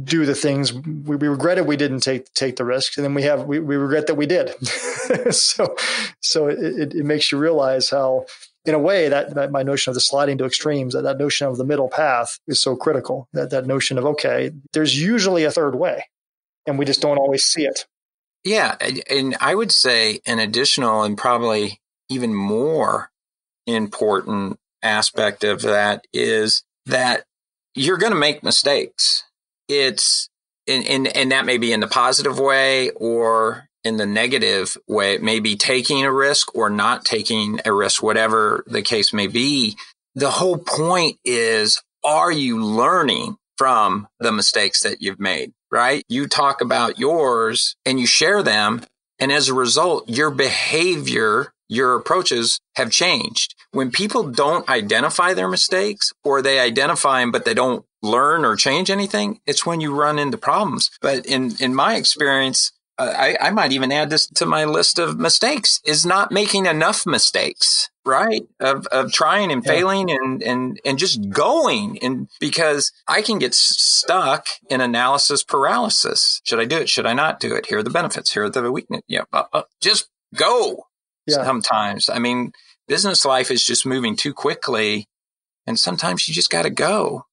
do 0.02 0.26
the 0.26 0.34
things 0.34 0.72
we, 0.72 1.14
we 1.14 1.28
regretted 1.28 1.66
we 1.66 1.76
didn't 1.76 2.00
take 2.00 2.32
take 2.34 2.56
the 2.56 2.64
risk 2.64 2.96
and 2.96 3.04
then 3.04 3.14
we 3.14 3.22
have 3.22 3.44
we, 3.44 3.60
we 3.60 3.76
regret 3.76 4.08
that 4.08 4.16
we 4.16 4.26
did 4.26 4.50
so 5.30 5.76
so 6.20 6.48
it, 6.48 6.94
it 6.94 7.04
makes 7.04 7.30
you 7.30 7.38
realize 7.38 7.90
how 7.90 8.24
in 8.64 8.74
a 8.74 8.78
way 8.78 9.08
that, 9.08 9.34
that 9.34 9.50
my 9.50 9.62
notion 9.62 9.90
of 9.90 9.94
the 9.94 10.00
sliding 10.00 10.38
to 10.38 10.44
extremes 10.44 10.94
that, 10.94 11.02
that 11.02 11.18
notion 11.18 11.46
of 11.46 11.56
the 11.56 11.64
middle 11.64 11.88
path 11.88 12.38
is 12.46 12.60
so 12.60 12.76
critical 12.76 13.28
that 13.32 13.50
that 13.50 13.66
notion 13.66 13.98
of 13.98 14.04
okay 14.06 14.50
there's 14.72 15.00
usually 15.00 15.44
a 15.44 15.50
third 15.50 15.74
way 15.74 16.04
and 16.66 16.78
we 16.78 16.84
just 16.84 17.02
don't 17.02 17.18
always 17.18 17.44
see 17.44 17.64
it. 17.64 17.86
Yeah 18.44 18.76
and 19.10 19.36
i 19.40 19.54
would 19.54 19.72
say 19.72 20.20
an 20.26 20.38
additional 20.38 21.02
and 21.02 21.16
probably 21.16 21.80
even 22.08 22.34
more 22.34 23.10
important 23.66 24.58
aspect 24.82 25.44
of 25.44 25.62
that 25.62 26.06
is 26.12 26.62
that 26.86 27.24
you're 27.74 27.98
going 27.98 28.12
to 28.12 28.18
make 28.18 28.42
mistakes. 28.42 29.24
It's 29.68 30.28
and, 30.68 30.86
and 30.86 31.06
and 31.08 31.32
that 31.32 31.46
may 31.46 31.58
be 31.58 31.72
in 31.72 31.80
the 31.80 31.88
positive 31.88 32.38
way 32.38 32.90
or 32.90 33.68
in 33.84 33.96
the 33.98 34.06
negative 34.06 34.76
way. 34.88 35.14
It 35.14 35.22
may 35.22 35.40
be 35.40 35.56
taking 35.56 36.04
a 36.04 36.12
risk 36.12 36.54
or 36.54 36.70
not 36.70 37.04
taking 37.04 37.60
a 37.64 37.72
risk, 37.72 38.02
whatever 38.02 38.64
the 38.66 38.82
case 38.82 39.12
may 39.12 39.26
be. 39.26 39.76
The 40.14 40.30
whole 40.30 40.58
point 40.58 41.18
is, 41.24 41.82
are 42.04 42.32
you 42.32 42.62
learning 42.62 43.36
from 43.56 44.08
the 44.18 44.32
mistakes 44.32 44.82
that 44.82 45.02
you've 45.02 45.20
made? 45.20 45.52
Right? 45.70 46.04
You 46.08 46.28
talk 46.28 46.60
about 46.60 46.98
yours 46.98 47.76
and 47.84 48.00
you 48.00 48.06
share 48.06 48.42
them. 48.42 48.82
And 49.18 49.30
as 49.30 49.48
a 49.48 49.54
result, 49.54 50.08
your 50.08 50.30
behavior, 50.30 51.52
your 51.68 51.96
approaches 51.96 52.60
have 52.76 52.90
changed. 52.90 53.54
When 53.72 53.90
people 53.90 54.30
don't 54.30 54.68
identify 54.68 55.34
their 55.34 55.48
mistakes 55.48 56.12
or 56.22 56.42
they 56.42 56.60
identify 56.60 57.20
them, 57.20 57.32
but 57.32 57.44
they 57.44 57.54
don't 57.54 57.84
learn 58.02 58.44
or 58.44 58.54
change 58.54 58.90
anything, 58.90 59.40
it's 59.46 59.66
when 59.66 59.80
you 59.80 59.94
run 59.94 60.18
into 60.18 60.38
problems. 60.38 60.90
But 61.00 61.26
in, 61.26 61.54
in 61.58 61.74
my 61.74 61.96
experience, 61.96 62.70
I, 62.96 63.36
I 63.40 63.50
might 63.50 63.72
even 63.72 63.90
add 63.90 64.10
this 64.10 64.26
to 64.28 64.46
my 64.46 64.64
list 64.64 64.98
of 64.98 65.18
mistakes 65.18 65.80
is 65.84 66.06
not 66.06 66.30
making 66.30 66.66
enough 66.66 67.06
mistakes, 67.06 67.90
right? 68.06 68.42
Of, 68.60 68.86
of 68.86 69.12
trying 69.12 69.50
and 69.50 69.64
failing 69.64 70.10
and, 70.10 70.42
and, 70.42 70.80
and 70.84 70.98
just 70.98 71.28
going. 71.30 71.98
And 72.02 72.28
because 72.38 72.92
I 73.08 73.20
can 73.22 73.38
get 73.38 73.52
stuck 73.54 74.46
in 74.70 74.80
analysis 74.80 75.42
paralysis. 75.42 76.40
Should 76.44 76.60
I 76.60 76.66
do 76.66 76.78
it? 76.78 76.88
Should 76.88 77.06
I 77.06 77.14
not 77.14 77.40
do 77.40 77.54
it? 77.54 77.66
Here 77.66 77.78
are 77.78 77.82
the 77.82 77.90
benefits. 77.90 78.32
Here 78.32 78.44
are 78.44 78.50
the 78.50 78.70
weakness. 78.70 79.02
Yeah. 79.08 79.24
Uh, 79.32 79.44
uh, 79.52 79.62
just 79.80 80.08
go 80.34 80.86
yeah. 81.26 81.44
sometimes. 81.44 82.08
I 82.08 82.20
mean, 82.20 82.52
business 82.86 83.24
life 83.24 83.50
is 83.50 83.66
just 83.66 83.84
moving 83.84 84.14
too 84.14 84.32
quickly. 84.32 85.08
And 85.66 85.78
sometimes 85.78 86.28
you 86.28 86.34
just 86.34 86.50
got 86.50 86.62
to 86.62 86.70
go. 86.70 87.24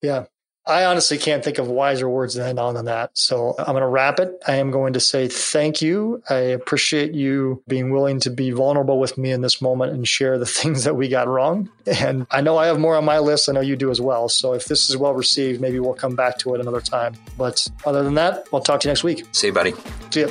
Yeah. 0.00 0.26
I 0.70 0.84
honestly 0.84 1.18
can't 1.18 1.44
think 1.44 1.58
of 1.58 1.68
wiser 1.68 2.08
words 2.08 2.34
to 2.34 2.46
end 2.46 2.58
on 2.58 2.74
than 2.74 2.84
that. 2.86 3.10
So 3.14 3.54
I'm 3.58 3.66
going 3.66 3.80
to 3.80 3.86
wrap 3.86 4.20
it. 4.20 4.40
I 4.46 4.56
am 4.56 4.70
going 4.70 4.92
to 4.92 5.00
say 5.00 5.28
thank 5.28 5.82
you. 5.82 6.22
I 6.30 6.36
appreciate 6.36 7.12
you 7.12 7.62
being 7.66 7.90
willing 7.90 8.20
to 8.20 8.30
be 8.30 8.50
vulnerable 8.52 8.98
with 8.98 9.18
me 9.18 9.32
in 9.32 9.40
this 9.40 9.60
moment 9.60 9.92
and 9.92 10.06
share 10.06 10.38
the 10.38 10.46
things 10.60 10.84
that 10.84 10.94
we 10.94 11.08
got 11.08 11.28
wrong. 11.28 11.70
And 11.86 12.26
I 12.30 12.40
know 12.40 12.56
I 12.56 12.66
have 12.66 12.78
more 12.78 12.96
on 12.96 13.04
my 13.04 13.18
list. 13.18 13.48
I 13.48 13.52
know 13.52 13.60
you 13.60 13.76
do 13.76 13.90
as 13.90 14.00
well. 14.00 14.28
So 14.28 14.54
if 14.54 14.66
this 14.66 14.88
is 14.88 14.96
well 14.96 15.14
received, 15.14 15.60
maybe 15.60 15.80
we'll 15.80 15.94
come 15.94 16.14
back 16.14 16.38
to 16.38 16.54
it 16.54 16.60
another 16.60 16.80
time. 16.80 17.14
But 17.36 17.66
other 17.84 18.02
than 18.02 18.14
that, 18.14 18.46
I'll 18.52 18.60
talk 18.60 18.80
to 18.80 18.88
you 18.88 18.90
next 18.90 19.04
week. 19.04 19.26
See 19.32 19.48
you, 19.48 19.52
buddy. 19.52 19.74
See 20.10 20.20
you. 20.20 20.30